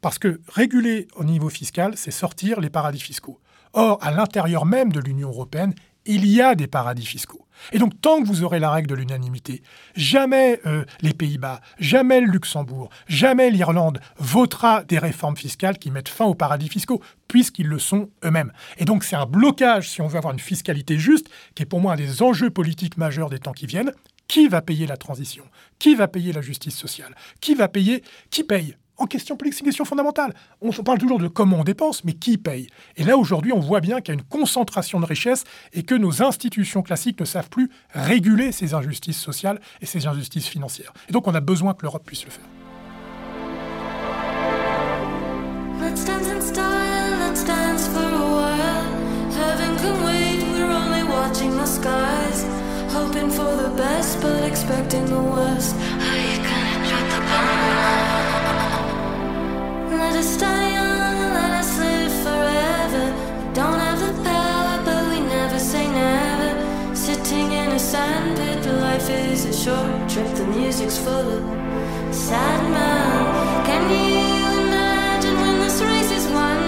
Parce 0.00 0.18
que 0.18 0.40
réguler 0.48 1.08
au 1.14 1.24
niveau 1.24 1.50
fiscal, 1.50 1.92
c'est 1.96 2.10
sortir 2.10 2.60
les 2.60 2.70
paradis 2.70 3.00
fiscaux. 3.00 3.38
Or, 3.74 3.98
à 4.02 4.10
l'intérieur 4.10 4.64
même 4.64 4.92
de 4.92 5.00
l'Union 5.00 5.28
européenne, 5.28 5.74
il 6.06 6.26
y 6.26 6.40
a 6.40 6.54
des 6.54 6.66
paradis 6.66 7.06
fiscaux. 7.06 7.46
Et 7.70 7.78
donc, 7.78 8.00
tant 8.00 8.20
que 8.20 8.26
vous 8.26 8.42
aurez 8.42 8.58
la 8.58 8.70
règle 8.70 8.88
de 8.88 8.94
l'unanimité, 8.94 9.62
jamais 9.94 10.60
euh, 10.66 10.84
les 11.00 11.12
Pays-Bas, 11.12 11.60
jamais 11.78 12.20
le 12.20 12.26
Luxembourg, 12.26 12.90
jamais 13.06 13.50
l'Irlande 13.50 14.00
votera 14.18 14.82
des 14.82 14.98
réformes 14.98 15.36
fiscales 15.36 15.78
qui 15.78 15.90
mettent 15.90 16.08
fin 16.08 16.24
aux 16.24 16.34
paradis 16.34 16.68
fiscaux, 16.68 17.00
puisqu'ils 17.28 17.68
le 17.68 17.78
sont 17.78 18.10
eux-mêmes. 18.24 18.52
Et 18.78 18.84
donc, 18.84 19.04
c'est 19.04 19.16
un 19.16 19.26
blocage, 19.26 19.88
si 19.88 20.00
on 20.00 20.08
veut 20.08 20.18
avoir 20.18 20.32
une 20.32 20.40
fiscalité 20.40 20.98
juste, 20.98 21.28
qui 21.54 21.62
est 21.62 21.66
pour 21.66 21.80
moi 21.80 21.92
un 21.92 21.96
des 21.96 22.22
enjeux 22.22 22.50
politiques 22.50 22.96
majeurs 22.96 23.30
des 23.30 23.38
temps 23.38 23.52
qui 23.52 23.66
viennent. 23.66 23.92
Qui 24.28 24.48
va 24.48 24.62
payer 24.62 24.86
la 24.86 24.96
transition? 24.96 25.44
Qui 25.78 25.94
va 25.94 26.08
payer 26.08 26.32
la 26.32 26.40
justice 26.40 26.76
sociale? 26.76 27.14
Qui 27.40 27.54
va 27.54 27.68
payer 27.68 28.02
Qui 28.30 28.44
paye? 28.44 28.76
En 28.98 29.06
question 29.06 29.36
politique, 29.36 29.54
c'est 29.54 29.60
une 29.60 29.66
question 29.66 29.84
fondamentale. 29.84 30.34
On 30.60 30.70
parle 30.70 30.98
toujours 30.98 31.18
de 31.18 31.28
comment 31.28 31.60
on 31.60 31.64
dépense, 31.64 32.04
mais 32.04 32.12
qui 32.12 32.38
paye? 32.38 32.68
Et 32.96 33.04
là, 33.04 33.16
aujourd'hui, 33.16 33.52
on 33.52 33.60
voit 33.60 33.80
bien 33.80 34.00
qu'il 34.00 34.14
y 34.14 34.16
a 34.16 34.20
une 34.20 34.26
concentration 34.26 35.00
de 35.00 35.06
richesses 35.06 35.44
et 35.72 35.82
que 35.82 35.94
nos 35.94 36.22
institutions 36.22 36.82
classiques 36.82 37.18
ne 37.20 37.24
savent 37.24 37.48
plus 37.48 37.70
réguler 37.90 38.52
ces 38.52 38.74
injustices 38.74 39.18
sociales 39.18 39.60
et 39.80 39.86
ces 39.86 40.06
injustices 40.06 40.46
financières. 40.46 40.92
Et 41.08 41.12
donc, 41.12 41.26
on 41.26 41.34
a 41.34 41.40
besoin 41.40 41.74
que 41.74 41.82
l'Europe 41.82 42.04
puisse 42.04 42.24
le 42.24 42.30
faire. 42.30 42.44
By 63.92 63.98
the 64.00 64.12
pellet, 64.22 64.84
but 64.84 65.02
we 65.10 65.20
never 65.20 65.58
say 65.58 65.86
never. 65.86 66.52
Sitting 66.94 67.52
in 67.52 67.68
a 67.72 67.78
sand 67.78 68.36
pit, 68.36 68.64
for 68.64 68.72
life 68.72 69.08
is 69.10 69.44
a 69.44 69.52
short 69.52 70.08
trip. 70.08 70.28
The 70.34 70.46
music's 70.46 70.98
full. 70.98 71.40
Sad 72.12 72.62
man, 72.70 73.64
can 73.68 73.82
you 73.90 74.64
imagine 74.64 75.36
when 75.42 75.56
this 75.60 75.80
race 75.82 76.12
is 76.18 76.26
one? 76.46 76.64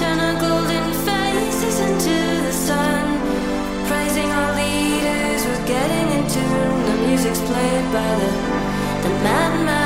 Turn 0.00 0.18
our 0.26 0.36
golden 0.40 0.86
faces 1.06 1.76
into 1.88 2.16
the 2.46 2.54
sun. 2.68 3.04
Praising 3.88 4.30
our 4.38 4.50
leaders 4.62 5.42
with 5.48 5.62
getting 5.66 6.08
into 6.18 6.44
the 6.88 6.96
music's 7.06 7.40
played 7.50 7.86
by 7.96 8.12
the 9.04 9.10
madman. 9.24 9.81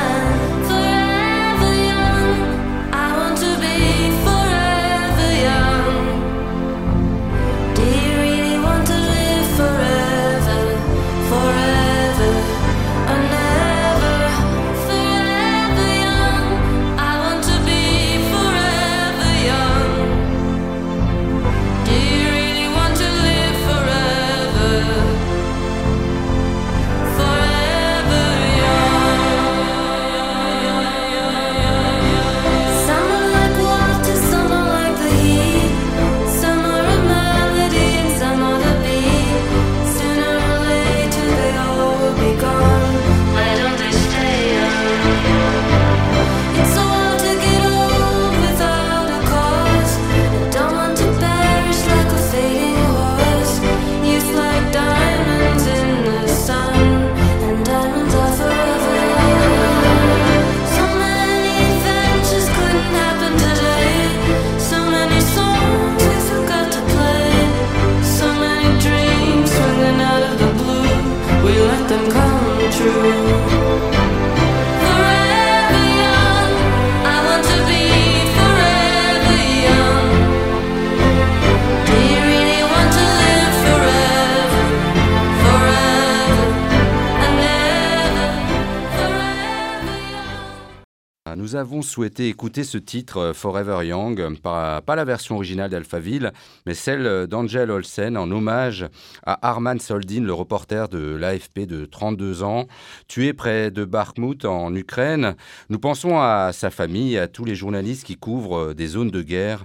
Nous 91.57 91.63
avons 91.63 91.81
souhaité 91.81 92.29
écouter 92.29 92.65
ce 92.65 92.77
titre 92.77 93.17
euh, 93.17 93.33
Forever 93.33 93.87
Young, 93.87 94.39
pas, 94.41 94.83
la 94.87 95.05
version 95.07 95.37
originale 95.37 95.71
d'Alphaville, 95.71 96.33
mais 96.67 96.75
celle 96.75 97.27
d'Angel 97.29 97.71
Olsen 97.71 98.19
en 98.19 98.31
hommage 98.31 98.87
à 99.25 99.49
Arman 99.49 99.81
Soldin, 99.81 100.21
le 100.21 100.35
reporter 100.35 100.91
de 100.91 101.17
l'AFP 101.17 101.61
de 101.61 101.87
32 101.87 102.43
ans, 102.43 102.67
tué 103.09 103.33
près 103.33 103.71
de 103.71 103.87
Bakhmut 103.87 104.45
en 104.45 104.75
Ukraine. 104.75 105.35
Nous 105.71 105.79
pensons 105.79 106.19
à 106.19 106.51
sa 106.53 106.69
famille 106.69 107.17
à 107.17 107.27
tous 107.27 107.47
les 107.47 107.55
journalistes 107.55 108.05
qui 108.05 108.17
couvrent 108.17 108.59
euh, 108.59 108.75
des 108.75 108.89
zones 108.89 109.11
de 109.11 109.23
guerre 109.23 109.65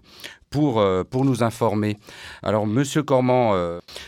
pour, 0.49 0.80
euh, 0.80 1.04
pour 1.04 1.25
nous 1.25 1.43
informer. 1.43 1.97
Alors, 2.41 2.67
Monsieur 2.67 3.04
Cormand, 3.04 3.54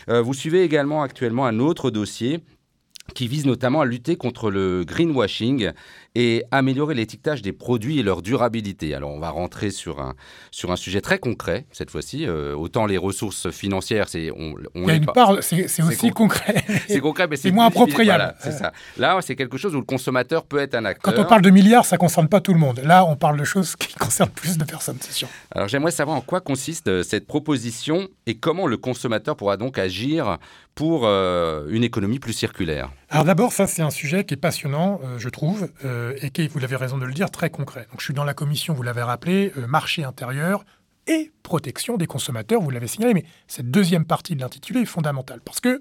vous 0.08 0.34
suivez 0.34 0.62
également 0.62 1.02
actuellement 1.02 1.44
un 1.44 1.58
autre 1.58 1.90
dossier 1.90 2.40
qui 3.12 3.28
vise 3.28 3.44
notamment 3.46 3.82
à 3.82 3.84
lutter 3.84 4.16
contre 4.16 4.50
le 4.50 4.84
greenwashing 4.84 5.72
et 6.14 6.44
améliorer 6.50 6.94
l'étiquetage 6.94 7.42
des 7.42 7.52
produits 7.52 7.98
et 7.98 8.02
leur 8.02 8.22
durabilité. 8.22 8.94
Alors 8.94 9.10
on 9.10 9.18
va 9.18 9.30
rentrer 9.30 9.70
sur 9.70 10.00
un, 10.00 10.14
sur 10.50 10.70
un 10.70 10.76
sujet 10.76 11.00
très 11.00 11.18
concret 11.18 11.66
cette 11.72 11.90
fois-ci. 11.90 12.26
Euh, 12.26 12.54
autant 12.54 12.86
les 12.86 12.98
ressources 12.98 13.50
financières, 13.50 14.08
c'est 14.08 14.30
on, 14.30 14.54
on 14.74 14.88
Il 14.88 15.06
parle, 15.06 15.42
c'est 15.42 15.82
aussi 15.82 16.10
concret. 16.10 16.64
C'est 16.88 17.00
concret, 17.00 17.26
mais 17.28 17.36
c'est 17.36 17.50
moins 17.50 17.66
appropriable. 17.66 18.34
c'est 18.38 18.52
ça. 18.52 18.72
Là, 18.98 19.18
c'est 19.20 19.36
quelque 19.36 19.56
chose 19.56 19.74
où 19.74 19.78
le 19.78 19.84
consommateur 19.84 20.44
peut 20.44 20.58
être 20.58 20.74
un 20.74 20.84
acteur. 20.84 21.14
Quand 21.14 21.20
on 21.20 21.24
parle 21.24 21.42
de 21.42 21.50
milliards, 21.50 21.84
ça 21.86 21.96
concerne 21.96 22.28
pas 22.28 22.40
tout 22.40 22.52
le 22.52 22.58
monde. 22.58 22.80
Là, 22.84 23.04
on 23.04 23.16
parle 23.16 23.38
de 23.38 23.44
choses 23.44 23.74
qui 23.76 23.94
concernent 23.98 24.30
plus 24.30 24.58
de 24.58 24.64
personnes, 24.64 24.98
c'est 25.00 25.12
sûr. 25.12 25.28
Alors 25.50 25.68
j'aimerais 25.68 25.90
savoir 25.90 26.16
en 26.16 26.20
quoi 26.20 26.40
consiste 26.40 26.88
euh, 26.88 27.02
cette 27.02 27.26
proposition 27.26 28.08
et 28.26 28.36
comment 28.36 28.66
le 28.66 28.76
consommateur 28.76 29.36
pourra 29.36 29.56
donc 29.56 29.78
agir 29.78 30.38
pour 30.74 31.06
euh, 31.06 31.66
une 31.70 31.84
économie 31.84 32.18
plus 32.18 32.32
circulaire. 32.32 32.90
Alors 33.14 33.24
d'abord, 33.24 33.52
ça 33.52 33.68
c'est 33.68 33.80
un 33.80 33.90
sujet 33.90 34.24
qui 34.24 34.34
est 34.34 34.36
passionnant, 34.36 35.00
je 35.18 35.28
trouve. 35.28 35.70
Euh, 35.84 36.14
et 36.20 36.30
qui 36.30 36.48
vous 36.48 36.58
l'avez 36.58 36.74
raison 36.74 36.98
de 36.98 37.04
le 37.04 37.12
dire, 37.12 37.30
très 37.30 37.48
concret. 37.48 37.86
Donc, 37.92 38.00
je 38.00 38.06
suis 38.06 38.14
dans 38.14 38.24
la 38.24 38.34
commission, 38.34 38.74
vous 38.74 38.82
l'avez 38.82 39.02
rappelé, 39.02 39.52
euh, 39.56 39.68
marché 39.68 40.02
intérieur 40.02 40.64
et 41.06 41.30
protection 41.44 41.96
des 41.96 42.08
consommateurs, 42.08 42.60
vous 42.60 42.70
l'avez 42.70 42.88
signalé, 42.88 43.14
mais 43.14 43.24
cette 43.46 43.70
deuxième 43.70 44.04
partie 44.04 44.34
de 44.34 44.40
l'intitulé 44.40 44.80
est 44.80 44.84
fondamentale 44.84 45.40
parce 45.44 45.60
que 45.60 45.80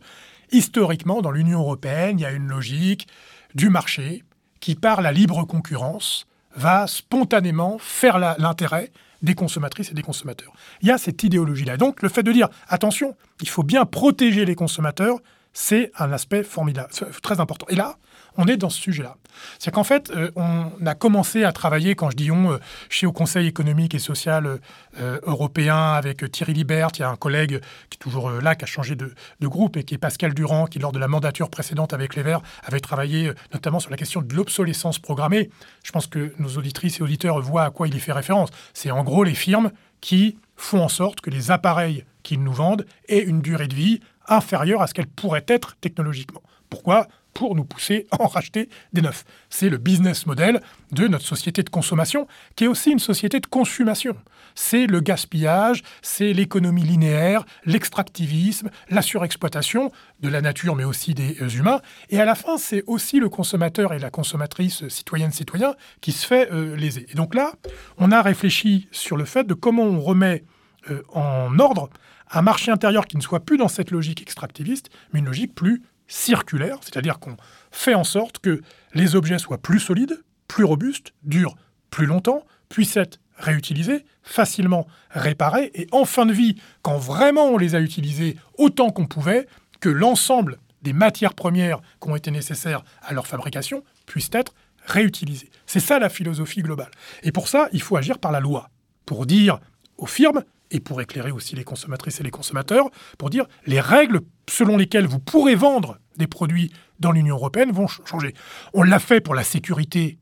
historiquement, 0.52 1.24
dans 1.24 1.32
l'Union 1.32 1.62
européenne, 1.62 2.19
il 2.19 2.22
y 2.22 2.26
a 2.26 2.32
une 2.32 2.50
logique 2.50 3.08
du 3.56 3.69
marché 3.69 4.24
qui, 4.60 4.76
par 4.76 5.02
la 5.02 5.12
libre 5.12 5.43
concurrence, 5.46 6.28
va 6.56 6.86
spontanément 6.86 7.80
faire 7.80 8.19
l'intérêt 8.38 8.91
des 9.24 9.34
consommatrices 9.34 9.89
et 9.89 9.96
des 9.96 10.04
consommateurs. 10.04 10.54
Il 10.84 10.88
y 10.88 10.91
a 10.91 11.00
cette 11.00 11.24
idéologie-là. 11.24 11.78
Donc, 11.78 12.04
le 12.04 12.10
fait 12.10 12.22
de 12.22 12.32
dire, 12.32 12.50
attention, 12.67 13.15
il 13.41 13.50
faut 13.50 13.63
bien 13.63 13.86
protéger 13.86 14.46
les 14.46 14.54
consommateurs, 14.54 15.17
c'est 15.54 15.92
un 15.98 16.12
aspect 16.12 16.44
formidable, 16.44 16.89
très 17.22 17.39
important. 17.39 17.66
Et 17.70 17.76
là, 17.76 17.98
on 18.38 18.48
est 18.48 18.58
dans 18.58 18.70
ce 18.70 18.82
sujet-là. 18.82 19.18
C'est 19.60 19.72
qu'en 19.72 19.84
fait, 19.84 20.12
euh, 20.12 20.32
on 20.36 20.72
a 20.86 20.96
commencé 20.96 21.44
à 21.44 21.52
travailler, 21.52 21.96
quand 21.96 22.10
je 22.10 22.16
dis 22.16 22.32
on, 22.32 22.54
euh, 22.54 22.58
chez 22.89 23.06
au 23.06 23.12
Conseil 23.12 23.48
économique 23.48 23.94
et 23.94 24.00
social 24.00 24.60
euh, 25.00 25.20
européen 25.24 25.94
avec 25.94 26.30
Thierry 26.32 26.54
Libert, 26.54 26.89
il 26.96 27.00
y 27.00 27.04
a 27.04 27.10
un 27.10 27.16
collègue 27.16 27.62
qui 27.89 27.96
est 27.96 28.00
toujours 28.00 28.30
là, 28.32 28.56
qui 28.56 28.63
a 28.63 28.68
changé 28.68 28.96
de, 28.96 29.13
groupe, 29.42 29.78
et 29.78 29.84
qui 29.84 29.96
est 29.96 30.00
Pascal 30.00 30.34
Durand, 30.34 30.66
qui 30.66 30.80
lors 30.80 30.92
de 30.92 31.00
la 31.00 31.08
mandature 31.08 31.50
précédente 31.50 31.94
avec 31.94 32.16
les 32.16 32.24
Verts 32.24 32.42
avait 32.63 32.80
travaillé 32.80 33.32
notamment 33.54 33.80
sur 33.80 33.92
la 33.92 33.98
question 33.98 34.22
de 34.22 34.34
l'obsolescence 34.34 35.00
programmée. 35.00 35.50
Je 35.84 35.92
pense 35.92 36.08
que 36.08 36.34
nos 36.39 36.58
auditrices 36.58 37.00
et 37.00 37.04
auditeurs 37.04 37.39
voient 37.42 37.66
à 37.66 37.70
quoi 37.70 37.88
il 37.88 37.96
y 37.96 38.00
fait 38.00 38.13
référence. 38.13 38.50
C'est 38.74 38.92
en 38.92 39.04
gros 39.04 39.24
les 39.24 39.36
firmes 39.36 39.72
qui 40.02 40.38
font 40.56 40.82
en 40.82 40.89
sorte 40.89 41.22
que 41.22 41.30
les 41.30 41.52
appareils 41.52 42.06
qu'ils 42.24 42.42
nous 42.42 42.54
vendent 42.54 42.86
aient 43.10 43.20
une 43.20 43.42
durée 43.42 43.68
de 43.68 43.76
vie 43.76 44.00
inférieure 44.28 44.82
à 44.82 44.88
ce 44.88 44.94
qu'elle 44.94 45.08
pourrait 45.08 45.46
être 45.48 45.76
technologiquement. 45.82 46.42
Pourquoi? 46.70 47.08
Pour 47.34 47.56
nous 47.56 47.66
pousser 47.66 48.06
à 48.12 48.22
en 48.22 48.28
racheter 48.28 48.70
des 48.94 49.02
neufs. 49.02 49.26
C'est 49.50 49.70
le 49.70 49.78
business 49.78 50.28
model 50.28 50.62
de 50.92 51.08
notre 51.08 51.26
société 51.26 51.64
de 51.64 51.70
consommation, 51.70 52.28
qui 52.56 52.66
est 52.66 52.68
aussi 52.68 52.92
une 52.92 53.00
société 53.00 53.40
de 53.40 53.48
consommation. 53.48 54.16
C'est 54.54 54.86
le 54.86 55.00
gaspillage, 55.00 55.82
c'est 56.04 56.32
l'économie 56.32 56.84
linéaire, 56.84 57.44
l'extractivisme, 57.66 58.70
la 58.90 59.02
surexploitation 59.02 59.92
de 60.20 60.30
la 60.30 60.42
nature, 60.42 60.76
mais 60.76 60.84
aussi 60.84 61.16
des 61.16 61.58
humains. 61.58 61.82
Et 62.10 62.20
à 62.20 62.26
la 62.26 62.36
fin, 62.36 62.58
c'est 62.58 62.84
aussi 62.86 63.20
le 63.20 63.30
consommateur 63.30 63.94
et 63.94 64.00
la 64.00 64.12
consommatrice 64.12 64.88
citoyenne-citoyen 64.88 65.74
qui 66.02 66.12
se 66.12 66.28
fait 66.28 66.52
euh, 66.52 66.76
léser. 66.76 67.08
Et 67.10 67.16
donc 67.16 67.34
là, 67.34 67.54
on 67.98 68.12
a 68.12 68.22
réfléchi 68.22 68.88
sur 68.92 69.18
le 69.18 69.26
fait 69.26 69.46
de 69.46 69.56
comment 69.56 69.84
on 69.84 70.00
remet 70.00 70.44
euh, 70.92 71.02
en 71.14 71.58
ordre 71.58 71.90
un 72.34 72.41
marché 72.41 72.72
intérieur 72.72 73.08
qui 73.08 73.17
ne 73.17 73.22
soit 73.22 73.46
plus 73.46 73.58
dans 73.58 73.67
cette 73.67 73.91
logique 73.91 74.22
extractiviste, 74.22 74.89
mais 75.12 75.19
une 75.19 75.26
logique 75.26 75.56
plus 75.56 75.84
circulaire, 76.08 76.78
c'est-à-dire 76.82 77.19
qu'on 77.19 77.38
fait 77.72 77.93
en 77.93 78.04
sorte 78.04 78.39
que 78.39 78.62
les 78.93 79.15
objets 79.15 79.39
soient 79.39 79.58
plus 79.58 79.80
solides, 79.80 80.22
plus 80.48 80.63
robustes, 80.63 81.13
durent 81.24 81.56
plus 81.89 82.06
longtemps, 82.06 82.43
puissent 82.69 82.98
être 82.98 83.19
réutilisés, 83.38 84.06
facilement 84.24 84.88
réparés, 85.12 85.72
et 85.74 85.88
en 85.91 86.06
fin 86.06 86.26
de 86.26 86.34
vie, 86.34 86.56
quand 86.82 86.98
vraiment 86.98 87.46
on 87.46 87.58
les 87.58 87.76
a 87.76 87.80
utilisés 87.80 88.38
autant 88.58 88.89
qu'on 88.89 89.06
pouvait, 89.06 89.48
que 89.80 89.89
l'ensemble 89.89 90.58
des 90.82 90.93
matières 90.93 91.34
premières 91.34 91.82
qui 92.02 92.10
ont 92.10 92.15
été 92.15 92.32
nécessaires 92.32 92.84
à 93.02 93.13
leur 93.13 93.28
fabrication 93.28 93.84
puissent 94.06 94.30
être 94.34 94.54
réutilisées. 94.86 95.50
C'est 95.65 95.80
ça 95.80 96.00
la 96.00 96.10
philosophie 96.10 96.62
globale. 96.62 96.91
Et 97.24 97.32
pour 97.32 97.48
ça, 97.48 97.69
il 97.74 97.82
faut 97.82 97.96
agir 97.96 98.19
par 98.19 98.32
la 98.32 98.39
loi, 98.39 98.69
pour 99.06 99.26
dire 99.26 99.60
aux 99.98 100.06
firmes, 100.06 100.43
et 100.74 100.80
pour 100.80 101.00
éclairer 101.00 101.32
aussi 101.32 101.56
les 101.56 101.64
consommatrices 101.64 102.20
et 102.20 102.24
les 102.24 102.32
consommateurs, 102.32 102.90
pour 103.18 103.30
dire 103.30 103.46
les 103.66 103.80
règles 103.80 104.22
selon 104.50 104.76
lesquelles 104.76 105.08
vous 105.08 105.20
pourrez 105.20 105.56
vendre 105.56 106.00
des 106.18 106.28
produits 106.28 106.74
dans 107.00 107.12
l'Union 107.12 107.36
européenne 107.36 107.72
vont 107.72 107.88
changer. 107.88 108.34
On 108.74 108.84
l'a 108.84 109.00
fait 109.00 109.22
pour 109.22 109.36
la 109.36 109.44
sécurité 109.44 110.18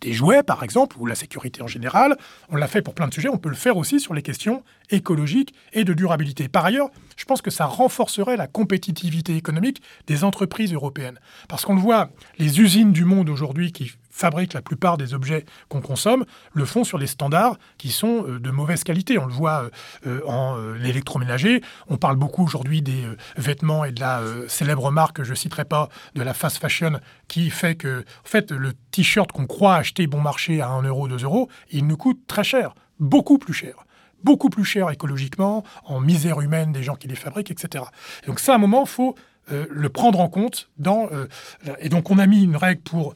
des 0.00 0.12
jouets, 0.12 0.42
par 0.42 0.62
exemple, 0.62 0.96
ou 0.98 1.06
la 1.06 1.14
sécurité 1.14 1.62
en 1.62 1.66
général. 1.66 2.16
On 2.50 2.56
l'a 2.56 2.68
fait 2.68 2.82
pour 2.82 2.94
plein 2.94 3.08
de 3.08 3.14
sujets. 3.14 3.30
On 3.30 3.38
peut 3.38 3.48
le 3.48 3.54
faire 3.54 3.78
aussi 3.78 3.98
sur 3.98 4.12
les 4.12 4.22
questions 4.22 4.62
écologiques 4.90 5.54
et 5.72 5.84
de 5.84 5.92
durabilité. 5.94 6.48
Par 6.48 6.64
ailleurs, 6.64 6.90
je 7.16 7.24
pense 7.24 7.42
que 7.42 7.50
ça 7.50 7.66
renforcerait 7.66 8.36
la 8.36 8.46
compétitivité 8.46 9.36
économique 9.36 9.82
des 10.06 10.24
entreprises 10.24 10.72
européennes. 10.72 11.18
Parce 11.48 11.64
qu'on 11.64 11.74
le 11.74 11.80
voit, 11.80 12.10
les 12.38 12.60
usines 12.60 12.92
du 12.92 13.04
monde 13.04 13.28
aujourd'hui 13.28 13.72
qui 13.72 13.92
fabriquent 14.10 14.54
la 14.54 14.62
plupart 14.62 14.96
des 14.96 15.12
objets 15.12 15.44
qu'on 15.68 15.82
consomme 15.82 16.24
le 16.54 16.64
font 16.64 16.84
sur 16.84 16.98
des 16.98 17.06
standards 17.06 17.58
qui 17.76 17.90
sont 17.90 18.24
euh, 18.26 18.40
de 18.40 18.50
mauvaise 18.50 18.82
qualité. 18.82 19.18
On 19.18 19.26
le 19.26 19.32
voit 19.32 19.64
euh, 19.64 19.70
euh, 20.06 20.26
en 20.26 20.56
l'électroménager. 20.56 21.62
On 21.88 21.98
parle 21.98 22.16
beaucoup 22.16 22.42
aujourd'hui 22.42 22.80
des 22.80 23.04
vêtements 23.36 23.84
et 23.84 23.92
de 23.92 24.00
la 24.00 24.22
célèbre 24.48 24.90
marque, 24.90 25.22
je 25.22 25.30
ne 25.30 25.34
citerai 25.34 25.64
pas, 25.64 25.88
de 26.14 26.22
la 26.22 26.34
fast 26.34 26.58
fashion, 26.58 26.98
qui 27.28 27.50
fait 27.50 27.74
que, 27.74 28.00
en 28.00 28.28
fait, 28.28 28.50
le 28.50 28.72
t-shirt 28.90 29.30
qu'on 29.32 29.46
croit 29.46 29.76
acheter 29.76 30.06
bon 30.06 30.20
marché 30.20 30.60
à 30.60 30.68
1 30.68 30.82
euro, 30.82 31.08
2 31.08 31.24
euros, 31.24 31.48
il 31.70 31.86
nous 31.86 31.96
coûte 31.96 32.20
très 32.26 32.44
cher, 32.44 32.74
beaucoup 32.98 33.38
plus 33.38 33.54
cher 33.54 33.85
beaucoup 34.26 34.50
plus 34.50 34.64
cher 34.64 34.90
écologiquement, 34.90 35.64
en 35.84 36.00
misère 36.00 36.40
humaine 36.42 36.72
des 36.72 36.82
gens 36.82 36.96
qui 36.96 37.08
les 37.08 37.16
fabriquent, 37.16 37.50
etc. 37.50 37.84
donc 38.26 38.40
ça, 38.40 38.52
à 38.52 38.56
un 38.56 38.58
moment, 38.58 38.82
il 38.82 38.88
faut 38.88 39.14
le 39.48 39.88
prendre 39.88 40.18
en 40.18 40.28
compte. 40.28 40.68
Dans, 40.76 41.08
et 41.78 41.88
donc 41.88 42.10
on 42.10 42.18
a 42.18 42.26
mis 42.26 42.42
une 42.42 42.56
règle 42.56 42.82
pour 42.82 43.14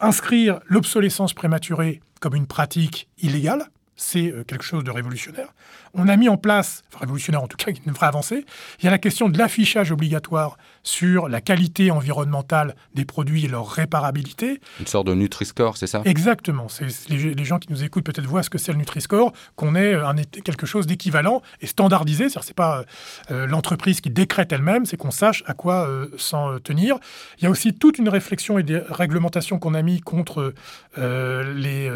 inscrire 0.00 0.60
l'obsolescence 0.66 1.34
prématurée 1.34 2.00
comme 2.20 2.34
une 2.34 2.46
pratique 2.46 3.08
illégale, 3.18 3.66
c'est 3.96 4.32
euh, 4.32 4.44
quelque 4.44 4.64
chose 4.64 4.84
de 4.84 4.90
révolutionnaire. 4.90 5.52
On 5.94 6.08
a 6.08 6.16
mis 6.16 6.28
en 6.28 6.36
place, 6.36 6.82
révolutionnaire 6.98 7.42
en 7.42 7.46
tout 7.46 7.56
cas, 7.56 7.70
une 7.86 7.92
vraie 7.92 8.06
avancée, 8.06 8.46
il 8.80 8.84
y 8.84 8.88
a 8.88 8.90
la 8.90 8.98
question 8.98 9.28
de 9.28 9.36
l'affichage 9.36 9.92
obligatoire 9.92 10.56
sur 10.82 11.28
la 11.28 11.40
qualité 11.40 11.90
environnementale 11.90 12.74
des 12.94 13.04
produits 13.04 13.44
et 13.44 13.48
leur 13.48 13.68
réparabilité. 13.68 14.60
Une 14.80 14.86
sorte 14.86 15.06
de 15.06 15.14
Nutri-Score, 15.14 15.76
c'est 15.76 15.86
ça? 15.86 16.02
Exactement. 16.04 16.66
Les, 17.08 17.34
les, 17.34 17.44
gens 17.44 17.58
qui 17.58 17.70
nous 17.70 17.84
écoutent 17.84 18.04
peut-être 18.04 18.26
voient 18.26 18.42
ce 18.42 18.50
que 18.50 18.58
c'est 18.58 18.72
le 18.72 18.78
Nutri-Score, 18.78 19.32
qu'on 19.54 19.74
ait 19.74 19.94
un, 19.94 20.14
quelque 20.44 20.66
chose 20.66 20.86
d'équivalent 20.86 21.42
et 21.60 21.66
standardisé. 21.66 22.28
C'est-à-dire 22.28 22.44
c'est 22.44 22.56
pas 22.56 22.84
euh, 23.30 23.46
l'entreprise 23.46 24.00
qui 24.00 24.10
décrète 24.10 24.52
elle-même, 24.52 24.86
c'est 24.86 24.96
qu'on 24.96 25.10
sache 25.10 25.44
à 25.46 25.54
quoi 25.54 25.86
euh, 25.86 26.08
s'en 26.16 26.58
tenir. 26.58 26.96
Il 27.38 27.44
y 27.44 27.46
a 27.46 27.50
aussi 27.50 27.74
toute 27.74 27.98
une 27.98 28.08
réflexion 28.08 28.58
et 28.58 28.62
des 28.62 28.78
réglementations 28.78 29.58
qu'on 29.58 29.74
a 29.74 29.82
mis 29.82 30.00
contre 30.00 30.54
les, 30.96 31.88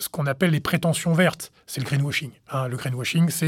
ce 0.00 0.08
qu'on 0.08 0.26
appelle 0.26 0.50
les 0.50 0.60
prétentions 0.60 1.12
vertes 1.12 1.52
c'est 1.66 1.80
le 1.80 1.86
greenwashing. 1.86 2.30
Hein. 2.50 2.68
Le 2.68 2.76
greenwashing, 2.76 3.30
c'est 3.30 3.43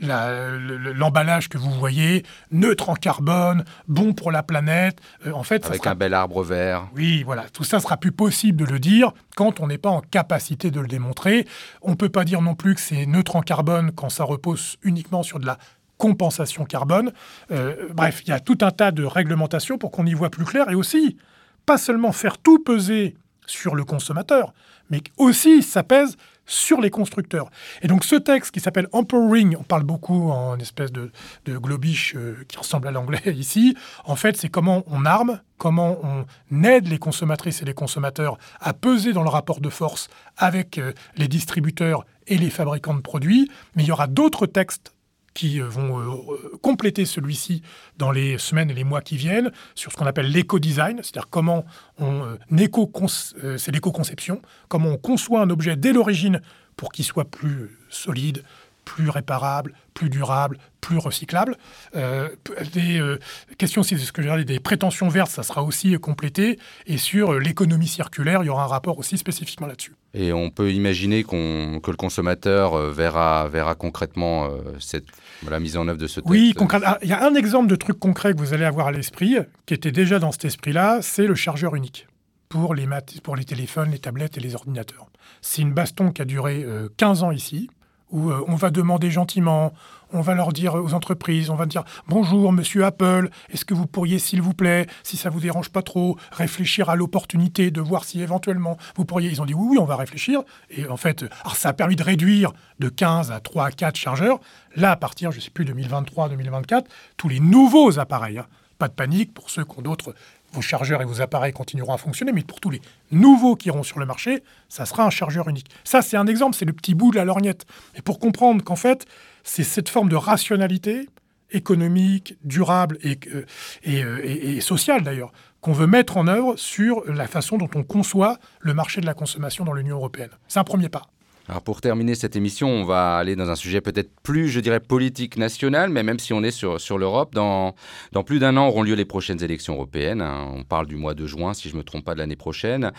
l'emballage 0.00 1.48
que 1.48 1.58
vous 1.58 1.70
voyez, 1.70 2.24
neutre 2.50 2.90
en 2.90 2.94
carbone, 2.94 3.64
bon 3.86 4.12
pour 4.12 4.30
la 4.30 4.42
planète. 4.42 5.00
Euh, 5.26 5.32
en 5.32 5.42
fait, 5.42 5.66
Avec 5.66 5.86
un 5.86 5.94
bel 5.94 6.14
arbre 6.14 6.42
vert. 6.42 6.88
Oui, 6.94 7.22
voilà. 7.22 7.44
Tout 7.52 7.64
ça 7.64 7.80
sera 7.80 7.96
plus 7.96 8.12
possible 8.12 8.64
de 8.66 8.70
le 8.70 8.78
dire 8.78 9.12
quand 9.36 9.60
on 9.60 9.66
n'est 9.66 9.78
pas 9.78 9.90
en 9.90 10.00
capacité 10.00 10.70
de 10.70 10.80
le 10.80 10.88
démontrer. 10.88 11.46
On 11.82 11.90
ne 11.90 11.96
peut 11.96 12.08
pas 12.08 12.24
dire 12.24 12.42
non 12.42 12.54
plus 12.54 12.74
que 12.74 12.80
c'est 12.80 13.06
neutre 13.06 13.36
en 13.36 13.42
carbone 13.42 13.92
quand 13.94 14.08
ça 14.08 14.24
repose 14.24 14.76
uniquement 14.82 15.22
sur 15.22 15.38
de 15.40 15.46
la 15.46 15.58
compensation 15.98 16.64
carbone. 16.64 17.12
Euh, 17.50 17.88
bref, 17.92 18.22
il 18.24 18.30
y 18.30 18.32
a 18.32 18.40
tout 18.40 18.58
un 18.62 18.70
tas 18.70 18.92
de 18.92 19.04
réglementations 19.04 19.78
pour 19.78 19.90
qu'on 19.90 20.06
y 20.06 20.14
voit 20.14 20.30
plus 20.30 20.44
clair 20.44 20.70
et 20.70 20.74
aussi, 20.74 21.18
pas 21.66 21.76
seulement 21.76 22.12
faire 22.12 22.38
tout 22.38 22.60
peser 22.60 23.16
sur 23.46 23.74
le 23.74 23.84
consommateur, 23.84 24.52
mais 24.90 25.02
aussi 25.16 25.62
ça 25.62 25.82
pèse 25.82 26.16
sur 26.48 26.80
les 26.80 26.90
constructeurs. 26.90 27.50
Et 27.82 27.86
donc 27.86 28.04
ce 28.04 28.16
texte 28.16 28.50
qui 28.50 28.58
s'appelle 28.58 28.88
Empowering, 28.92 29.54
on 29.56 29.62
parle 29.62 29.84
beaucoup 29.84 30.30
en 30.30 30.58
espèce 30.58 30.90
de, 30.90 31.12
de 31.44 31.52
euh, 31.54 32.34
qui 32.48 32.56
ressemble 32.56 32.88
à 32.88 32.90
l'anglais 32.90 33.20
ici, 33.26 33.76
en 34.04 34.16
fait 34.16 34.36
c'est 34.36 34.48
comment 34.48 34.82
on 34.86 35.04
arme, 35.04 35.40
comment 35.58 35.98
on 36.02 36.64
aide 36.64 36.88
les 36.88 36.98
consommatrices 36.98 37.62
et 37.62 37.64
les 37.64 37.74
consommateurs 37.74 38.38
à 38.60 38.72
peser 38.72 39.12
dans 39.12 39.22
le 39.22 39.28
rapport 39.28 39.60
de 39.60 39.68
force 39.68 40.08
avec 40.36 40.78
euh, 40.78 40.92
les 41.16 41.28
distributeurs 41.28 42.04
et 42.26 42.38
les 42.38 42.50
fabricants 42.50 42.94
de 42.94 43.00
produits, 43.00 43.50
mais 43.74 43.84
il 43.84 43.88
y 43.88 43.92
aura 43.92 44.06
d'autres 44.06 44.46
textes 44.46 44.92
qui 45.38 45.60
euh, 45.60 45.68
vont 45.68 46.00
euh, 46.00 46.58
compléter 46.62 47.04
celui-ci 47.04 47.62
dans 47.96 48.10
les 48.10 48.38
semaines 48.38 48.72
et 48.72 48.74
les 48.74 48.82
mois 48.82 49.02
qui 49.02 49.16
viennent 49.16 49.52
sur 49.76 49.92
ce 49.92 49.96
qu'on 49.96 50.06
appelle 50.06 50.32
l'éco-design, 50.32 50.96
c'est-à-dire 50.96 51.28
comment 51.30 51.64
on 52.00 52.24
euh, 52.24 53.56
c'est 53.56 53.70
l'éco-conception, 53.70 54.42
comment 54.66 54.88
on 54.88 54.96
conçoit 54.96 55.40
un 55.40 55.50
objet 55.50 55.76
dès 55.76 55.92
l'origine 55.92 56.42
pour 56.76 56.90
qu'il 56.90 57.04
soit 57.04 57.24
plus 57.24 57.70
solide, 57.88 58.42
plus 58.88 59.10
réparable, 59.10 59.74
plus 59.92 60.08
durable, 60.08 60.56
plus 60.80 60.96
recyclable. 60.96 61.58
Euh, 61.94 62.30
des 62.72 62.98
euh, 62.98 63.18
questions 63.58 63.82
aussi, 63.82 63.98
ce 63.98 64.12
que 64.12 64.22
j'ai 64.22 64.44
des 64.46 64.60
prétentions 64.60 65.10
vertes, 65.10 65.30
ça 65.30 65.42
sera 65.42 65.62
aussi 65.62 65.94
complété. 65.98 66.58
Et 66.86 66.96
sur 66.96 67.34
euh, 67.34 67.38
l'économie 67.38 67.86
circulaire, 67.86 68.42
il 68.42 68.46
y 68.46 68.48
aura 68.48 68.64
un 68.64 68.68
rapport 68.68 68.98
aussi 68.98 69.18
spécifiquement 69.18 69.66
là-dessus. 69.66 69.92
Et 70.14 70.32
on 70.32 70.48
peut 70.48 70.72
imaginer 70.72 71.22
qu'on 71.22 71.80
que 71.82 71.90
le 71.90 71.98
consommateur 71.98 72.78
verra, 72.90 73.46
verra 73.48 73.74
concrètement 73.74 74.48
cette, 74.80 75.04
la 75.48 75.60
mise 75.60 75.76
en 75.76 75.86
œuvre 75.86 75.98
de 75.98 76.06
ce 76.06 76.20
texte. 76.20 76.30
Oui, 76.30 76.54
ah, 76.82 76.98
il 77.02 77.10
y 77.10 77.12
a 77.12 77.22
un 77.26 77.34
exemple 77.34 77.68
de 77.68 77.76
truc 77.76 77.98
concret 77.98 78.32
que 78.32 78.38
vous 78.38 78.54
allez 78.54 78.64
avoir 78.64 78.86
à 78.86 78.92
l'esprit, 78.92 79.36
qui 79.66 79.74
était 79.74 79.92
déjà 79.92 80.18
dans 80.18 80.32
cet 80.32 80.46
esprit-là, 80.46 81.00
c'est 81.02 81.26
le 81.26 81.34
chargeur 81.34 81.74
unique 81.74 82.06
pour 82.48 82.74
les, 82.74 82.88
pour 83.22 83.36
les 83.36 83.44
téléphones, 83.44 83.90
les 83.90 83.98
tablettes 83.98 84.38
et 84.38 84.40
les 84.40 84.54
ordinateurs. 84.54 85.10
C'est 85.42 85.60
une 85.60 85.74
baston 85.74 86.10
qui 86.10 86.22
a 86.22 86.24
duré 86.24 86.64
15 86.96 87.22
ans 87.22 87.30
ici, 87.30 87.68
où 88.10 88.30
euh, 88.30 88.44
on 88.48 88.54
va 88.54 88.70
demander 88.70 89.10
gentiment, 89.10 89.72
on 90.12 90.20
va 90.20 90.34
leur 90.34 90.52
dire 90.52 90.74
aux 90.74 90.94
entreprises, 90.94 91.50
on 91.50 91.54
va 91.54 91.66
dire 91.66 91.84
bonjour 92.06 92.52
monsieur 92.52 92.84
Apple, 92.84 93.28
est-ce 93.50 93.64
que 93.64 93.74
vous 93.74 93.86
pourriez 93.86 94.18
s'il 94.18 94.42
vous 94.42 94.54
plaît, 94.54 94.86
si 95.02 95.16
ça 95.16 95.30
vous 95.30 95.40
dérange 95.40 95.68
pas 95.70 95.82
trop, 95.82 96.16
réfléchir 96.32 96.88
à 96.90 96.96
l'opportunité 96.96 97.70
de 97.70 97.80
voir 97.80 98.04
si 98.04 98.20
éventuellement 98.22 98.78
vous 98.96 99.04
pourriez. 99.04 99.30
Ils 99.30 99.42
ont 99.42 99.46
dit 99.46 99.54
oui, 99.54 99.68
oui, 99.70 99.78
on 99.78 99.84
va 99.84 99.96
réfléchir. 99.96 100.42
Et 100.70 100.86
en 100.86 100.96
fait, 100.96 101.24
ça 101.54 101.70
a 101.70 101.72
permis 101.72 101.96
de 101.96 102.02
réduire 102.02 102.52
de 102.78 102.88
15 102.88 103.30
à 103.30 103.40
3 103.40 103.66
à 103.66 103.70
4 103.70 103.96
chargeurs. 103.96 104.40
Là, 104.76 104.92
à 104.92 104.96
partir, 104.96 105.32
je 105.32 105.40
sais 105.40 105.50
plus, 105.50 105.64
2023-2024, 105.64 106.84
tous 107.16 107.28
les 107.28 107.40
nouveaux 107.40 107.98
appareils, 107.98 108.38
hein, 108.38 108.46
pas 108.78 108.88
de 108.88 108.94
panique 108.94 109.34
pour 109.34 109.50
ceux 109.50 109.64
qui 109.64 109.78
ont 109.78 109.82
d'autres 109.82 110.14
vos 110.52 110.62
chargeurs 110.62 111.02
et 111.02 111.04
vos 111.04 111.20
appareils 111.20 111.52
continueront 111.52 111.92
à 111.92 111.98
fonctionner, 111.98 112.32
mais 112.32 112.42
pour 112.42 112.60
tous 112.60 112.70
les 112.70 112.80
nouveaux 113.10 113.56
qui 113.56 113.68
iront 113.68 113.82
sur 113.82 113.98
le 113.98 114.06
marché, 114.06 114.42
ça 114.68 114.86
sera 114.86 115.04
un 115.04 115.10
chargeur 115.10 115.48
unique. 115.48 115.68
Ça, 115.84 116.02
c'est 116.02 116.16
un 116.16 116.26
exemple, 116.26 116.56
c'est 116.56 116.64
le 116.64 116.72
petit 116.72 116.94
bout 116.94 117.10
de 117.10 117.16
la 117.16 117.24
lorgnette. 117.24 117.66
Et 117.94 118.02
pour 118.02 118.18
comprendre 118.18 118.64
qu'en 118.64 118.76
fait, 118.76 119.06
c'est 119.44 119.64
cette 119.64 119.88
forme 119.88 120.08
de 120.08 120.16
rationalité 120.16 121.08
économique, 121.50 122.36
durable 122.44 122.98
et, 123.02 123.18
euh, 123.32 123.46
euh, 123.86 124.20
et, 124.22 124.56
et 124.56 124.60
sociale 124.60 125.02
d'ailleurs, 125.02 125.32
qu'on 125.60 125.72
veut 125.72 125.86
mettre 125.86 126.16
en 126.16 126.26
œuvre 126.28 126.56
sur 126.56 127.02
la 127.10 127.26
façon 127.26 127.56
dont 127.56 127.70
on 127.74 127.82
conçoit 127.82 128.38
le 128.60 128.74
marché 128.74 129.00
de 129.00 129.06
la 129.06 129.14
consommation 129.14 129.64
dans 129.64 129.72
l'Union 129.72 129.96
européenne. 129.96 130.30
C'est 130.46 130.58
un 130.58 130.64
premier 130.64 130.88
pas. 130.88 131.08
Alors 131.48 131.62
pour 131.62 131.80
terminer 131.80 132.14
cette 132.14 132.36
émission, 132.36 132.68
on 132.68 132.84
va 132.84 133.16
aller 133.16 133.34
dans 133.34 133.48
un 133.48 133.54
sujet 133.54 133.80
peut-être 133.80 134.10
plus, 134.22 134.48
je 134.50 134.60
dirais, 134.60 134.80
politique 134.80 135.38
national, 135.38 135.88
mais 135.88 136.02
même 136.02 136.18
si 136.18 136.34
on 136.34 136.42
est 136.42 136.50
sur, 136.50 136.78
sur 136.78 136.98
l'Europe, 136.98 137.34
dans, 137.34 137.74
dans 138.12 138.22
plus 138.22 138.38
d'un 138.38 138.58
an 138.58 138.66
auront 138.66 138.82
lieu 138.82 138.94
les 138.94 139.06
prochaines 139.06 139.42
élections 139.42 139.72
européennes. 139.72 140.20
Hein. 140.20 140.46
On 140.54 140.64
parle 140.64 140.86
du 140.86 140.96
mois 140.96 141.14
de 141.14 141.26
juin, 141.26 141.54
si 141.54 141.70
je 141.70 141.72
ne 141.72 141.78
me 141.78 141.84
trompe 141.84 142.04
pas, 142.04 142.12
de 142.12 142.18
l'année 142.18 142.36
prochaine. 142.36 142.92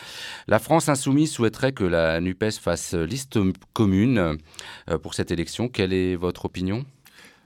La 0.48 0.58
France 0.58 0.90
insoumise 0.90 1.32
souhaiterait 1.32 1.74
que 1.74 1.84
la 1.84 2.20
NUPES 2.22 2.54
fasse 2.60 2.96
liste 2.96 3.38
commune 3.74 4.40
euh, 4.90 4.98
pour 4.98 5.14
cette 5.14 5.30
élection. 5.30 5.68
Quelle 5.68 5.94
est 5.94 6.16
votre 6.16 6.46
opinion? 6.46 6.86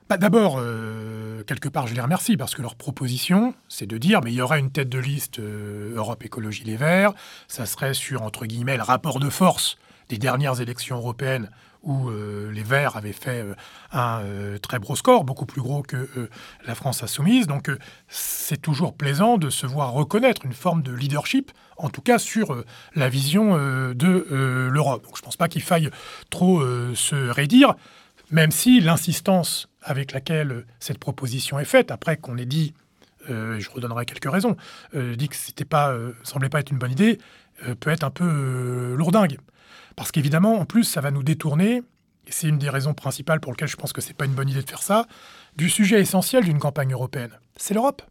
Bah, 0.07 0.15
D'abord, 0.15 0.55
euh, 0.59 1.43
quelque 1.43 1.67
part, 1.67 1.87
je 1.87 1.95
les 1.95 2.01
remercie 2.01 2.37
parce 2.37 2.55
que 2.55 2.61
leur 2.61 2.75
proposition, 2.75 3.53
c'est 3.67 3.87
de 3.87 3.97
dire 3.97 4.21
mais 4.23 4.31
il 4.31 4.35
y 4.35 4.41
aura 4.41 4.57
une 4.57 4.71
tête 4.71 4.87
de 4.87 4.99
liste 4.99 5.39
euh, 5.39 5.95
Europe 5.97 6.23
Écologie 6.23 6.63
Les 6.63 6.77
Verts. 6.77 7.13
Ça 7.49 7.65
serait 7.65 7.93
sur, 7.93 8.21
entre 8.21 8.45
guillemets, 8.45 8.77
le 8.77 8.83
rapport 8.83 9.19
de 9.19 9.29
force 9.29 9.77
des 10.13 10.19
dernières 10.19 10.61
élections 10.61 10.97
européennes 10.97 11.49
où 11.81 12.09
euh, 12.09 12.49
les 12.51 12.63
Verts 12.63 12.95
avaient 12.95 13.11
fait 13.11 13.45
un 13.91 14.21
très 14.61 14.79
gros 14.79 14.95
score, 14.95 15.25
beaucoup 15.25 15.45
plus 15.45 15.61
gros 15.61 15.81
que 15.81 16.29
la 16.65 16.75
France 16.75 17.03
insoumise. 17.03 17.45
Donc 17.45 17.69
c'est 18.07 18.61
toujours 18.61 18.95
plaisant 18.95 19.37
de 19.37 19.49
se 19.49 19.65
voir 19.65 19.91
reconnaître 19.91 20.45
une 20.45 20.53
forme 20.53 20.81
de 20.81 20.93
leadership, 20.93 21.51
en 21.77 21.89
tout 21.89 22.01
cas 22.01 22.19
sur 22.19 22.63
la 22.95 23.09
vision 23.09 23.57
de 23.57 24.69
l'Europe. 24.71 25.05
Je 25.13 25.19
ne 25.19 25.25
pense 25.25 25.35
pas 25.35 25.49
qu'il 25.49 25.61
faille 25.61 25.89
trop 26.29 26.63
se 26.95 27.29
raidir, 27.29 27.75
même 28.31 28.51
si 28.51 28.79
l'insistance 28.79 29.67
avec 29.81 30.13
laquelle 30.13 30.65
cette 30.79 30.99
proposition 30.99 31.59
est 31.59 31.65
faite, 31.65 31.91
après 31.91 32.15
qu'on 32.17 32.37
ait 32.37 32.45
dit, 32.45 32.73
euh, 33.29 33.59
je 33.59 33.69
redonnerai 33.69 34.05
quelques 34.05 34.31
raisons, 34.31 34.57
euh, 34.95 35.15
dit 35.15 35.29
que 35.29 35.35
c'était 35.35 35.65
pas, 35.65 35.91
euh, 35.91 36.13
semblait 36.23 36.49
pas 36.49 36.59
être 36.59 36.71
une 36.71 36.77
bonne 36.77 36.91
idée, 36.91 37.19
euh, 37.67 37.75
peut 37.75 37.89
être 37.89 38.03
un 38.03 38.09
peu 38.09 38.95
lourdingue. 38.97 39.37
Parce 39.95 40.11
qu'évidemment, 40.11 40.59
en 40.59 40.65
plus, 40.65 40.83
ça 40.83 41.01
va 41.01 41.11
nous 41.11 41.23
détourner, 41.23 41.83
et 42.27 42.31
c'est 42.31 42.47
une 42.47 42.57
des 42.57 42.69
raisons 42.69 42.93
principales 42.93 43.39
pour 43.39 43.51
lesquelles 43.51 43.67
je 43.67 43.75
pense 43.75 43.93
que 43.93 44.01
c'est 44.01 44.13
pas 44.13 44.25
une 44.25 44.33
bonne 44.33 44.49
idée 44.49 44.61
de 44.61 44.69
faire 44.69 44.81
ça, 44.81 45.07
du 45.55 45.69
sujet 45.69 45.99
essentiel 45.99 46.43
d'une 46.43 46.59
campagne 46.59 46.93
européenne. 46.93 47.39
C'est 47.57 47.73
l'Europe. 47.73 48.01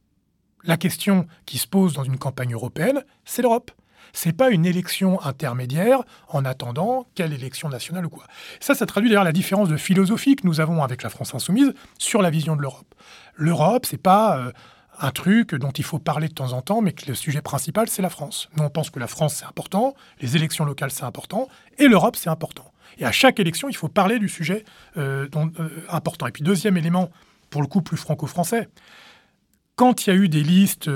La 0.65 0.77
question 0.77 1.27
qui 1.45 1.59
se 1.59 1.67
pose 1.67 1.95
dans 1.95 2.05
une 2.05 2.19
campagne 2.19 2.53
européenne, 2.53 3.05
c'est 3.25 3.43
l'Europe. 3.43 3.73
C'est 4.13 4.37
pas 4.37 4.51
une 4.51 4.67
élection 4.67 5.21
intermédiaire 5.23 6.03
en 6.29 6.45
attendant 6.45 7.07
quelle 7.15 7.33
élection 7.33 7.69
nationale 7.69 8.07
ou 8.07 8.11
quoi. 8.11 8.27
Ça, 8.61 8.75
ça 8.75 8.85
traduit 8.85 9.09
d'ailleurs 9.09 9.25
la 9.25 9.33
différence 9.33 9.69
de 9.69 9.77
philosophie 9.77 10.37
que 10.37 10.47
nous 10.47 10.61
avons 10.61 10.83
avec 10.83 11.03
la 11.03 11.09
France 11.09 11.35
insoumise 11.35 11.73
sur 11.99 12.21
la 12.21 12.31
vision 12.31 12.55
de 12.55 12.61
l'Europe. 12.61 12.95
L'Europe, 13.35 13.87
c'est 13.87 14.03
pas 14.03 14.37
euh, 14.37 14.53
un 14.99 15.11
truc 15.11 15.55
dont 15.55 15.71
il 15.71 15.85
faut 15.85 15.99
parler 15.99 16.29
de 16.29 16.35
temps 16.35 16.53
en 16.53 16.63
temps, 16.63 16.83
mais 16.83 16.93
que 16.93 17.07
le 17.07 17.15
sujet 17.15 17.43
principal, 17.43 17.89
c'est 17.89 18.03
la 18.03 18.11
France. 18.11 18.49
Nous, 18.57 18.63
on 18.63 18.71
pense 18.71 18.91
que 18.91 18.99
la 18.99 19.07
France, 19.07 19.37
c'est 19.37 19.47
important, 19.47 19.95
les 20.21 20.37
élections 20.37 20.65
locales, 20.65 20.91
c'est 20.91 21.05
important, 21.05 21.49
et 21.79 21.89
l'Europe, 21.89 22.17
c'est 22.17 22.31
important. 22.31 22.73
Et 22.99 23.05
à 23.05 23.13
chaque 23.13 23.41
élection, 23.41 23.69
il 23.69 23.77
faut 23.77 23.89
parler 23.89 24.19
du 24.19 24.29
sujet 24.29 24.65
euh, 24.97 25.27
euh, 25.35 25.69
important. 25.89 26.27
Et 26.27 26.31
puis, 26.31 26.43
deuxième 26.43 26.77
élément, 26.77 27.11
pour 27.51 27.63
le 27.63 27.67
coup, 27.67 27.83
plus 27.83 27.97
franco-français, 27.97 28.69
quand 29.77 30.07
il 30.07 30.11
y 30.11 30.13
a 30.13 30.17
eu 30.17 30.29
des 30.29 30.43
listes, 30.43 30.91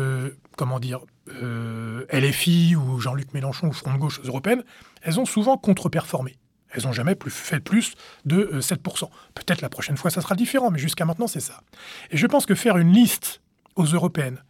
comment 0.56 0.78
dire, 0.78 1.00
euh, 1.42 2.06
LFI 2.12 2.76
ou 2.76 3.00
Jean-Luc 3.00 3.34
Mélenchon 3.34 3.68
ou 3.68 3.72
Front 3.72 3.92
de 3.92 3.98
gauche 3.98 4.20
aux 4.20 4.26
européennes, 4.26 4.62
elles 5.02 5.18
ont 5.18 5.24
souvent 5.24 5.56
contre-performé. 5.56 6.36
Elles 6.70 6.84
n'ont 6.84 6.92
jamais 6.92 7.14
plus 7.14 7.30
fait 7.30 7.58
plus 7.58 7.94
de 8.24 8.60
7%. 8.60 9.04
Euh, 9.04 9.06
Peut-être 9.34 9.60
la 9.60 9.68
prochaine 9.68 9.96
fois 9.96 10.10
ça 10.10 10.20
sera 10.20 10.36
différent, 10.36 10.70
mais 10.70 10.78
jusqu'à 10.78 11.04
maintenant 11.04 11.26
c'est 11.26 11.40
ça. 11.40 11.60
Et 12.10 12.16
je 12.16 12.26
pense 12.26 12.46
que 12.46 12.54
faire 12.54 12.76
une 12.76 12.92
liste 12.92 13.40
aux 13.76 13.84
européennes 13.84 14.42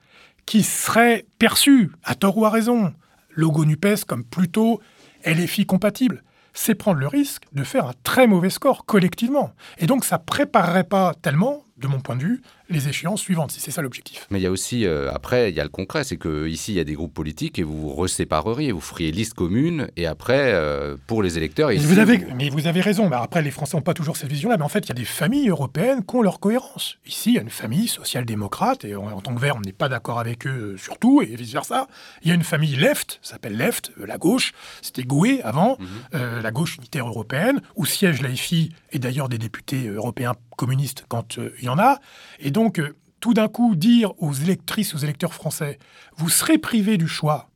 qui 0.46 0.62
serait 0.62 1.26
perçue, 1.38 1.90
à 2.04 2.14
tort 2.14 2.38
ou 2.38 2.46
à 2.46 2.50
raison, 2.50 2.94
logo 3.30 3.64
NUPES 3.64 4.04
comme 4.06 4.24
plutôt 4.24 4.80
LFI 5.24 5.66
compatible, 5.66 6.22
c'est 6.54 6.74
prendre 6.74 7.00
le 7.00 7.08
risque 7.08 7.44
de 7.52 7.64
faire 7.64 7.86
un 7.86 7.94
très 8.02 8.26
mauvais 8.26 8.48
score 8.48 8.86
collectivement. 8.86 9.52
Et 9.78 9.86
donc 9.86 10.04
ça 10.04 10.18
préparerait 10.18 10.84
pas 10.84 11.14
tellement 11.20 11.64
de 11.76 11.88
mon 11.88 12.00
point 12.00 12.16
de 12.16 12.22
vue, 12.22 12.42
les 12.68 12.88
échéances 12.88 13.20
suivantes, 13.20 13.52
si 13.52 13.60
c'est 13.60 13.70
ça 13.70 13.82
l'objectif. 13.82 14.26
Mais 14.30 14.40
il 14.40 14.42
y 14.42 14.46
a 14.46 14.50
aussi, 14.50 14.86
euh, 14.86 15.12
après, 15.12 15.50
il 15.50 15.56
y 15.56 15.60
a 15.60 15.62
le 15.62 15.70
concret, 15.70 16.04
c'est 16.04 16.16
qu'ici, 16.16 16.72
il 16.72 16.76
y 16.76 16.80
a 16.80 16.84
des 16.84 16.94
groupes 16.94 17.14
politiques 17.14 17.58
et 17.58 17.62
vous 17.62 17.80
vous 17.80 17.90
resépareriez, 17.90 18.72
vous 18.72 18.80
feriez 18.80 19.12
liste 19.12 19.34
commune, 19.34 19.88
et 19.96 20.06
après, 20.06 20.52
euh, 20.52 20.96
pour 21.06 21.22
les 21.22 21.38
électeurs... 21.38 21.70
Ici, 21.70 21.86
vous 21.86 21.98
avez, 21.98 22.18
Mais 22.34 22.48
vous 22.48 22.66
avez 22.66 22.80
raison, 22.80 23.08
bah, 23.08 23.20
après, 23.22 23.42
les 23.42 23.50
Français 23.50 23.76
n'ont 23.76 23.82
pas 23.82 23.94
toujours 23.94 24.16
cette 24.16 24.30
vision-là, 24.30 24.56
mais 24.56 24.64
en 24.64 24.68
fait, 24.68 24.80
il 24.80 24.88
y 24.88 24.92
a 24.92 24.94
des 24.94 25.04
familles 25.04 25.48
européennes 25.48 26.04
qui 26.04 26.16
ont 26.16 26.22
leur 26.22 26.40
cohérence. 26.40 26.98
Ici, 27.06 27.30
il 27.30 27.34
y 27.34 27.38
a 27.38 27.42
une 27.42 27.50
famille 27.50 27.86
social-démocrate, 27.88 28.84
et 28.84 28.96
en, 28.96 29.20
tant 29.20 29.34
que 29.34 29.40
vert, 29.40 29.56
on 29.56 29.60
n'est 29.60 29.72
pas 29.72 29.88
d'accord 29.88 30.18
avec 30.18 30.46
eux 30.46 30.74
euh, 30.74 30.76
sur 30.76 30.98
tout, 30.98 31.22
et 31.22 31.26
vice-versa. 31.26 31.86
Il 32.22 32.28
y 32.28 32.32
a 32.32 32.34
une 32.34 32.44
famille 32.44 32.74
left, 32.74 33.20
s'appelle 33.22 33.56
left, 33.56 33.92
la 33.96 34.18
gauche, 34.18 34.52
c'était 34.82 35.04
Goué 35.04 35.40
avant, 35.42 35.78
mhm. 35.78 36.40
la 36.42 36.50
gauche 36.50 36.76
unitaire 36.76 37.06
européenne, 37.06 37.60
où 37.76 37.86
siège 37.86 38.22
l'AFI, 38.22 38.72
et 38.92 38.98
d'ailleurs 38.98 39.28
des 39.28 39.38
députés 39.38 39.88
européens 39.88 40.34
communistes 40.56 41.04
quand 41.08 41.38
il 41.58 41.64
y 41.64 41.68
en 41.68 41.78
a. 41.78 41.98
Et 42.40 42.50
donc, 42.56 42.78
euh, 42.78 42.96
tout 43.20 43.34
d'un 43.34 43.48
coup, 43.48 43.76
dire 43.76 44.14
aux 44.16 44.32
électrices, 44.32 44.94
aux 44.94 44.98
électeurs 44.98 45.34
français, 45.34 45.78
vous 46.16 46.30
serez 46.30 46.56
privés 46.56 46.96
du 46.96 47.06
choix 47.06 47.50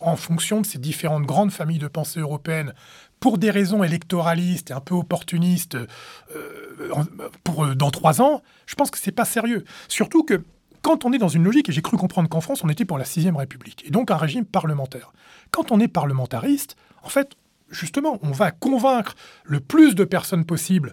en 0.00 0.16
fonction 0.16 0.60
de 0.60 0.66
ces 0.66 0.78
différentes 0.78 1.22
grandes 1.22 1.52
familles 1.52 1.78
de 1.78 1.86
pensée 1.86 2.18
européennes 2.18 2.74
pour 3.20 3.38
des 3.38 3.52
raisons 3.52 3.84
électoralistes 3.84 4.72
et 4.72 4.74
un 4.74 4.80
peu 4.80 4.96
opportunistes 4.96 5.76
euh, 5.76 5.86
pour 7.44 7.64
euh, 7.64 7.74
dans 7.76 7.92
trois 7.92 8.20
ans, 8.20 8.42
je 8.66 8.74
pense 8.74 8.90
que 8.90 8.98
c'est 8.98 9.12
pas 9.12 9.24
sérieux. 9.24 9.62
Surtout 9.86 10.24
que 10.24 10.42
quand 10.82 11.04
on 11.04 11.12
est 11.12 11.18
dans 11.18 11.28
une 11.28 11.44
logique, 11.44 11.68
et 11.68 11.72
j'ai 11.72 11.82
cru 11.82 11.96
comprendre 11.96 12.28
qu'en 12.28 12.40
France, 12.40 12.64
on 12.64 12.68
était 12.68 12.84
pour 12.84 12.98
la 12.98 13.04
sixième 13.04 13.36
République, 13.36 13.84
et 13.86 13.90
donc 13.90 14.10
un 14.10 14.16
régime 14.16 14.44
parlementaire. 14.44 15.12
Quand 15.52 15.70
on 15.70 15.78
est 15.78 15.86
parlementariste, 15.86 16.74
en 17.04 17.08
fait, 17.08 17.36
justement, 17.70 18.18
on 18.22 18.32
va 18.32 18.50
convaincre 18.50 19.14
le 19.44 19.60
plus 19.60 19.94
de 19.94 20.02
personnes 20.02 20.44
possible 20.44 20.92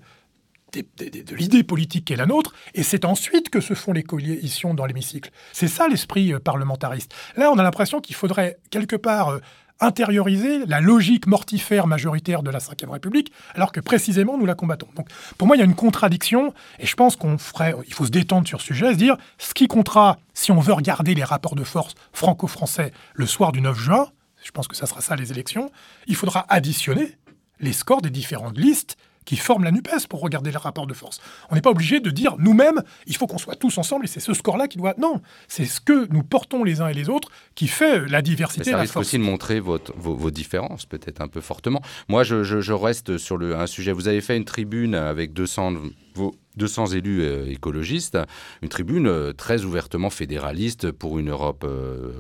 de 0.74 1.36
l'idée 1.36 1.64
politique 1.64 2.06
qui 2.06 2.14
est 2.14 2.18
la 2.18 2.26
nôtre, 2.26 2.54
et 2.74 2.84
c'est 2.84 3.06
ensuite 3.06 3.50
que 3.50 3.62
se 3.62 3.74
font 3.74 3.92
les 3.92 4.04
coalitions 4.04 4.74
dans 4.74 4.86
l'hémicycle. 4.86 5.32
C'est 5.54 5.68
ça 5.68 5.88
l'esprit 5.88 6.34
euh, 6.34 6.40
parlementariste. 6.40 7.14
Là, 7.36 7.52
on 7.52 7.58
a 7.58 7.64
l'impression 7.64 8.00
qu'il 8.00 8.16
faudrait 8.16 8.58
quelque 8.70 8.96
part 8.96 9.30
euh, 9.30 9.40
intérioriser 9.82 10.66
la 10.68 10.80
logique 10.80 11.28
mortifère 11.28 11.88
majoritaire 11.88 12.44
de 12.44 12.52
la 12.52 12.60
Ve 12.60 12.90
République, 12.90 13.34
alors 13.56 13.72
que 13.72 13.80
précisément 13.80 14.38
nous 14.38 14.46
la 14.46 14.54
combattons. 14.54 14.88
Donc, 14.96 15.08
pour 15.38 15.48
moi, 15.48 15.56
il 15.56 15.60
y 15.60 15.64
a 15.64 15.66
une 15.66 15.76
contradiction, 15.76 16.54
et 16.80 16.86
je 16.86 16.96
pense 16.96 17.16
qu'on 17.16 17.38
ferait, 17.38 17.74
il 17.88 17.94
faut 17.94 18.06
se 18.06 18.12
détendre 18.12 18.48
sur 18.48 18.62
ce 18.62 18.68
sujet, 18.68 18.94
se 18.94 18.98
dire, 18.98 19.18
ce 19.40 19.54
qui 19.54 19.68
comptera, 19.68 20.20
si 20.34 20.52
on 20.52 20.60
veut 20.60 20.74
regarder 20.74 21.16
les 21.16 21.24
rapports 21.24 21.56
de 21.56 21.64
force 21.64 21.96
franco-français 22.14 22.94
le 23.16 23.26
soir 23.26 23.52
du 23.52 23.62
9 23.62 23.78
juin, 23.78 24.08
je 24.44 24.52
pense 24.52 24.68
que 24.68 24.76
ça 24.76 24.86
sera 24.86 25.02
ça 25.02 25.16
les 25.16 25.32
élections, 25.32 25.72
il 26.08 26.16
faudra 26.16 26.46
additionner 26.48 27.18
les 27.60 27.74
scores 27.74 28.02
des 28.02 28.10
différentes 28.10 28.58
listes 28.58 28.98
qui 29.26 29.36
forment 29.38 29.64
la 29.64 29.72
NUPES 29.72 30.08
pour 30.10 30.22
regarder 30.22 30.52
les 30.52 30.58
rapports 30.58 30.88
de 30.88 30.94
force. 30.94 31.22
On 31.50 31.56
n'est 31.56 31.62
pas 31.62 31.70
obligé 31.70 32.00
de 32.00 32.10
dire 32.10 32.36
nous-mêmes, 32.40 32.82
il 33.08 33.16
faut 33.16 33.28
qu'on 33.28 33.38
soit 33.38 33.56
tous 33.56 33.78
ensemble 33.78 34.06
et 34.06 34.08
c'est 34.08 34.20
ce 34.20 34.34
score-là 34.34 34.68
qui 34.68 34.78
doit... 34.78 34.96
Non, 34.98 35.22
c'est 35.48 35.66
ce 35.66 35.80
que 35.80 36.08
nous 36.12 36.24
portons 36.24 36.64
les 36.64 36.82
uns 36.82 36.88
et 36.88 36.94
les 36.94 37.10
autres 37.10 37.30
qui 37.56 37.68
fait 37.68 38.08
la 38.08 38.22
diversité. 38.22 38.64
Mais 38.66 38.72
ça 38.72 38.82
risque 38.82 38.98
aussi 38.98 39.18
de 39.18 39.24
montrer 39.24 39.60
vos, 39.60 39.80
vos, 39.96 40.32
différences, 40.32 40.86
peut-être 40.86 41.22
un 41.22 41.28
peu 41.28 41.42
fortement. 41.42 41.82
Moi, 42.08 42.24
je, 42.24 42.44
je, 42.44 42.74
reste 42.74 43.18
sur 43.18 43.38
le, 43.38 43.56
un 43.56 43.68
sujet. 43.68 43.92
Vous 43.92 44.08
avez 44.08 44.22
fait 44.22 44.38
une 44.38 44.46
tribune 44.46 44.96
avec 44.96 45.34
200 45.34 45.74
vos 46.16 46.36
200 46.58 46.88
élus 46.88 47.22
euh, 47.22 47.50
écologistes, 47.50 48.18
une 48.62 48.70
tribune 48.70 49.08
euh, 49.08 49.34
très 49.34 49.64
ouvertement 49.64 50.10
fédéraliste 50.10 50.92
pour 50.92 51.20
une 51.20 51.30
Europe 51.30 51.64
euh, 51.66 52.12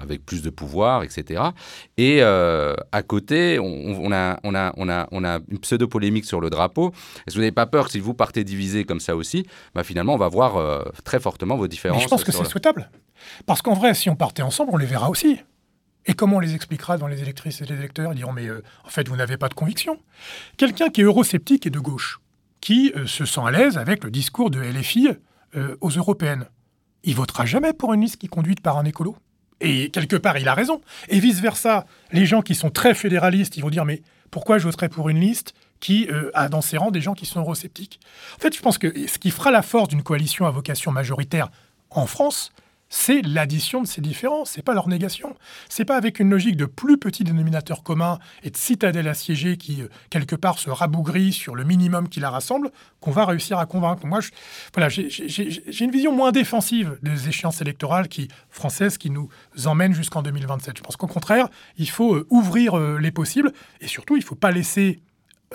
avec 0.00 0.24
plus 0.24 0.42
de 0.42 0.50
pouvoir, 0.50 1.02
etc. 1.02 1.42
Et 1.96 2.22
à 2.22 3.02
côté, 3.02 3.58
on, 3.58 4.12
a, 4.12 4.38
on, 4.44 4.54
a, 4.54 4.72
on, 4.76 4.88
a, 4.88 5.08
on 5.10 5.24
a 5.24 5.40
une 5.48 5.58
pseudo-polémique 5.58 6.24
sur 6.24 6.40
le 6.40 6.50
drapeau. 6.50 6.92
Est-ce 7.26 7.26
que 7.26 7.32
vous 7.34 7.40
n'avez 7.40 7.52
pas 7.52 7.66
peur 7.66 7.86
que 7.86 7.92
si 7.92 8.00
vous 8.00 8.14
partez 8.14 8.44
divisé 8.44 8.84
comme 8.84 9.00
ça 9.00 9.16
aussi, 9.16 9.46
bah 9.74 9.84
finalement, 9.84 10.14
on 10.14 10.18
va 10.18 10.28
voir 10.28 10.84
très 11.04 11.20
fortement 11.20 11.56
vos 11.56 11.68
différences 11.68 11.98
Mais 11.98 12.04
Je 12.04 12.08
pense 12.08 12.24
que 12.24 12.32
c'est 12.32 12.44
souhaitable. 12.44 12.90
Parce 13.46 13.62
qu'en 13.62 13.74
vrai, 13.74 13.94
si 13.94 14.10
on 14.10 14.16
partait 14.16 14.42
ensemble, 14.42 14.70
on 14.74 14.76
les 14.76 14.86
verra 14.86 15.10
aussi. 15.10 15.38
Et 16.06 16.14
comment 16.14 16.36
on 16.36 16.40
les 16.40 16.54
expliquera 16.54 16.96
dans 16.96 17.06
les 17.06 17.20
électrices 17.22 17.60
et 17.60 17.66
les 17.66 17.74
électeurs? 17.74 18.12
Ils 18.12 18.16
diront, 18.16 18.32
mais 18.32 18.48
en 18.50 18.88
fait, 18.88 19.08
vous 19.08 19.16
n'avez 19.16 19.36
pas 19.36 19.48
de 19.48 19.54
conviction. 19.54 19.98
Quelqu'un 20.56 20.88
qui 20.88 21.00
est 21.00 21.04
eurosceptique 21.04 21.66
et 21.66 21.70
de 21.70 21.80
gauche, 21.80 22.20
qui 22.68 22.92
euh, 22.96 23.06
se 23.06 23.24
sent 23.24 23.40
à 23.46 23.50
l'aise 23.50 23.78
avec 23.78 24.04
le 24.04 24.10
discours 24.10 24.50
de 24.50 24.60
LFI 24.60 25.08
euh, 25.56 25.78
aux 25.80 25.88
européennes. 25.88 26.44
Il 27.02 27.14
votera 27.14 27.46
jamais 27.46 27.72
pour 27.72 27.94
une 27.94 28.02
liste 28.02 28.18
qui 28.18 28.26
est 28.26 28.28
conduite 28.28 28.60
par 28.60 28.76
un 28.76 28.84
écolo. 28.84 29.16
Et 29.62 29.88
quelque 29.88 30.16
part, 30.16 30.36
il 30.36 30.46
a 30.48 30.52
raison. 30.52 30.82
Et 31.08 31.18
vice-versa, 31.18 31.86
les 32.12 32.26
gens 32.26 32.42
qui 32.42 32.54
sont 32.54 32.68
très 32.68 32.92
fédéralistes, 32.92 33.56
ils 33.56 33.62
vont 33.62 33.70
dire 33.70 33.86
mais 33.86 34.02
pourquoi 34.30 34.58
je 34.58 34.64
voterais 34.64 34.90
pour 34.90 35.08
une 35.08 35.18
liste 35.18 35.54
qui 35.80 36.08
euh, 36.10 36.30
a 36.34 36.50
dans 36.50 36.60
ses 36.60 36.76
rangs 36.76 36.90
des 36.90 37.00
gens 37.00 37.14
qui 37.14 37.24
sont 37.24 37.40
eurosceptiques? 37.40 38.00
En 38.36 38.38
fait, 38.38 38.54
je 38.54 38.60
pense 38.60 38.76
que 38.76 38.92
ce 39.06 39.16
qui 39.16 39.30
fera 39.30 39.50
la 39.50 39.62
force 39.62 39.88
d'une 39.88 40.02
coalition 40.02 40.44
à 40.44 40.50
vocation 40.50 40.92
majoritaire 40.92 41.48
en 41.88 42.04
France, 42.04 42.52
c'est 42.88 43.22
l'addition 43.22 43.82
de 43.82 43.86
ces 43.86 44.00
différences, 44.00 44.50
c'est 44.50 44.62
pas 44.62 44.74
leur 44.74 44.88
négation. 44.88 45.36
C'est 45.68 45.84
pas 45.84 45.96
avec 45.96 46.20
une 46.20 46.30
logique 46.30 46.56
de 46.56 46.64
plus 46.64 46.98
petit 46.98 47.24
dénominateur 47.24 47.82
commun 47.82 48.18
et 48.42 48.50
de 48.50 48.56
citadelle 48.56 49.08
assiégée 49.08 49.56
qui, 49.56 49.82
euh, 49.82 49.88
quelque 50.10 50.36
part, 50.36 50.58
se 50.58 50.70
rabougrit 50.70 51.32
sur 51.32 51.54
le 51.54 51.64
minimum 51.64 52.08
qui 52.08 52.20
la 52.20 52.30
rassemble 52.30 52.70
qu'on 53.00 53.10
va 53.10 53.26
réussir 53.26 53.58
à 53.58 53.66
convaincre. 53.66 54.06
Moi, 54.06 54.20
voilà, 54.74 54.88
j'ai 54.88 55.84
une 55.84 55.90
vision 55.90 56.14
moins 56.14 56.32
défensive 56.32 56.98
des 57.02 57.28
échéances 57.28 57.60
électorales 57.60 58.08
qui, 58.08 58.28
françaises 58.48 58.98
qui 58.98 59.10
nous 59.10 59.28
emmènent 59.66 59.94
jusqu'en 59.94 60.22
2027. 60.22 60.78
Je 60.78 60.82
pense 60.82 60.96
qu'au 60.96 61.06
contraire, 61.06 61.48
il 61.76 61.90
faut 61.90 62.14
euh, 62.14 62.26
ouvrir 62.30 62.78
euh, 62.78 62.98
les 62.98 63.10
possibles 63.10 63.52
et 63.80 63.86
surtout, 63.86 64.16
il 64.16 64.20
ne 64.20 64.24
faut 64.24 64.34
pas 64.34 64.50
laisser 64.50 65.00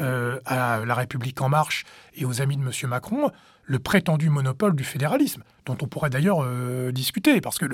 euh, 0.02 0.40
à 0.46 0.84
La 0.86 0.96
République 0.96 1.42
en 1.42 1.50
marche 1.50 1.86
et 2.16 2.26
aux 2.26 2.42
amis 2.42 2.58
de 2.58 2.64
M. 2.64 2.72
Macron 2.90 3.32
le 3.66 3.80
prétendu 3.80 4.30
monopole 4.30 4.76
du 4.76 4.84
fédéralisme, 4.84 5.44
dont 5.66 5.78
on 5.82 5.88
pourrait 5.88 6.10
d'ailleurs 6.10 6.44
euh, 6.44 6.92
discuter, 6.92 7.40
parce 7.40 7.58
que 7.58 7.66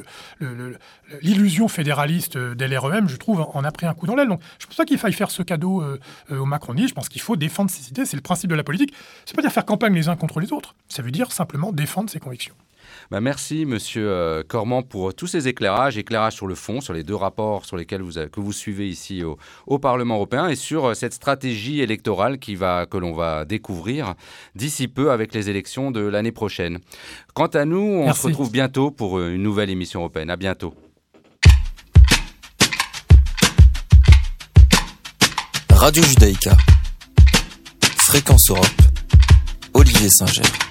l'illusion 1.21 1.67
fédéraliste 1.67 2.37
de 2.37 2.65
l'REM, 2.65 3.09
je 3.09 3.15
trouve, 3.15 3.41
en 3.53 3.63
a 3.63 3.71
pris 3.71 3.85
un 3.85 3.93
coup 3.93 4.05
dans 4.05 4.15
l'aile. 4.15 4.27
Donc 4.27 4.41
je 4.59 4.67
pense 4.67 4.75
pas 4.75 4.85
qu'il 4.85 4.97
faille 4.97 5.13
faire 5.13 5.31
ce 5.31 5.41
cadeau 5.41 5.81
euh, 5.81 5.97
aux 6.29 6.45
je 6.45 6.93
pense 6.93 7.09
qu'il 7.09 7.21
faut 7.21 7.35
défendre 7.35 7.71
ses 7.71 7.89
idées, 7.89 8.05
c'est 8.05 8.17
le 8.17 8.21
principe 8.21 8.49
de 8.49 8.55
la 8.55 8.63
politique. 8.63 8.93
C'est 9.25 9.35
pas 9.35 9.41
dire 9.41 9.51
faire 9.51 9.65
campagne 9.65 9.93
les 9.93 10.09
uns 10.09 10.15
contre 10.15 10.39
les 10.39 10.53
autres, 10.53 10.75
ça 10.87 11.01
veut 11.01 11.11
dire 11.11 11.31
simplement 11.31 11.71
défendre 11.71 12.09
ses 12.09 12.19
convictions. 12.19 12.55
Bah, 13.11 13.21
merci, 13.21 13.65
Monsieur 13.65 14.07
euh, 14.07 14.43
Cormand, 14.47 14.83
pour 14.83 15.15
tous 15.15 15.25
ces 15.25 15.47
éclairages, 15.47 15.97
éclairages 15.97 16.35
sur 16.35 16.45
le 16.45 16.53
fond, 16.53 16.79
sur 16.79 16.93
les 16.93 17.01
deux 17.01 17.15
rapports 17.15 17.65
sur 17.65 17.75
lesquels 17.75 18.03
vous, 18.03 18.13
que 18.13 18.39
vous 18.39 18.53
suivez 18.53 18.87
ici 18.87 19.23
au, 19.65 19.79
Parlement 19.79 20.15
européen 20.15 20.47
et 20.47 20.55
sur 20.55 20.85
euh, 20.85 20.93
cette 20.93 21.13
stratégie 21.13 21.81
électorale 21.81 22.37
qui 22.37 22.53
va, 22.53 22.85
que 22.85 22.97
l'on 22.97 23.13
va 23.13 23.45
découvrir 23.45 24.13
d'ici 24.53 24.87
peu 24.87 25.09
avec 25.09 25.33
les 25.33 25.49
élections 25.49 25.89
de 25.89 26.01
l'année 26.01 26.31
prochaine. 26.31 26.79
Quant 27.33 27.47
à 27.47 27.65
nous, 27.65 27.79
on 27.79 28.13
se 28.13 28.27
retrouve 28.27 28.51
bientôt 28.51 28.91
pour 28.91 29.17
euh, 29.17 29.33
une 29.33 29.41
nouvelle 29.41 29.71
émission 29.71 30.01
européenne. 30.01 30.29
À 30.29 30.35
bientôt. 30.35 30.75
Radio 35.71 36.03
Judaïka. 36.03 36.55
Fréquence 38.05 38.51
Europe. 38.51 38.67
Olivier 39.73 40.09
Singer. 40.09 40.68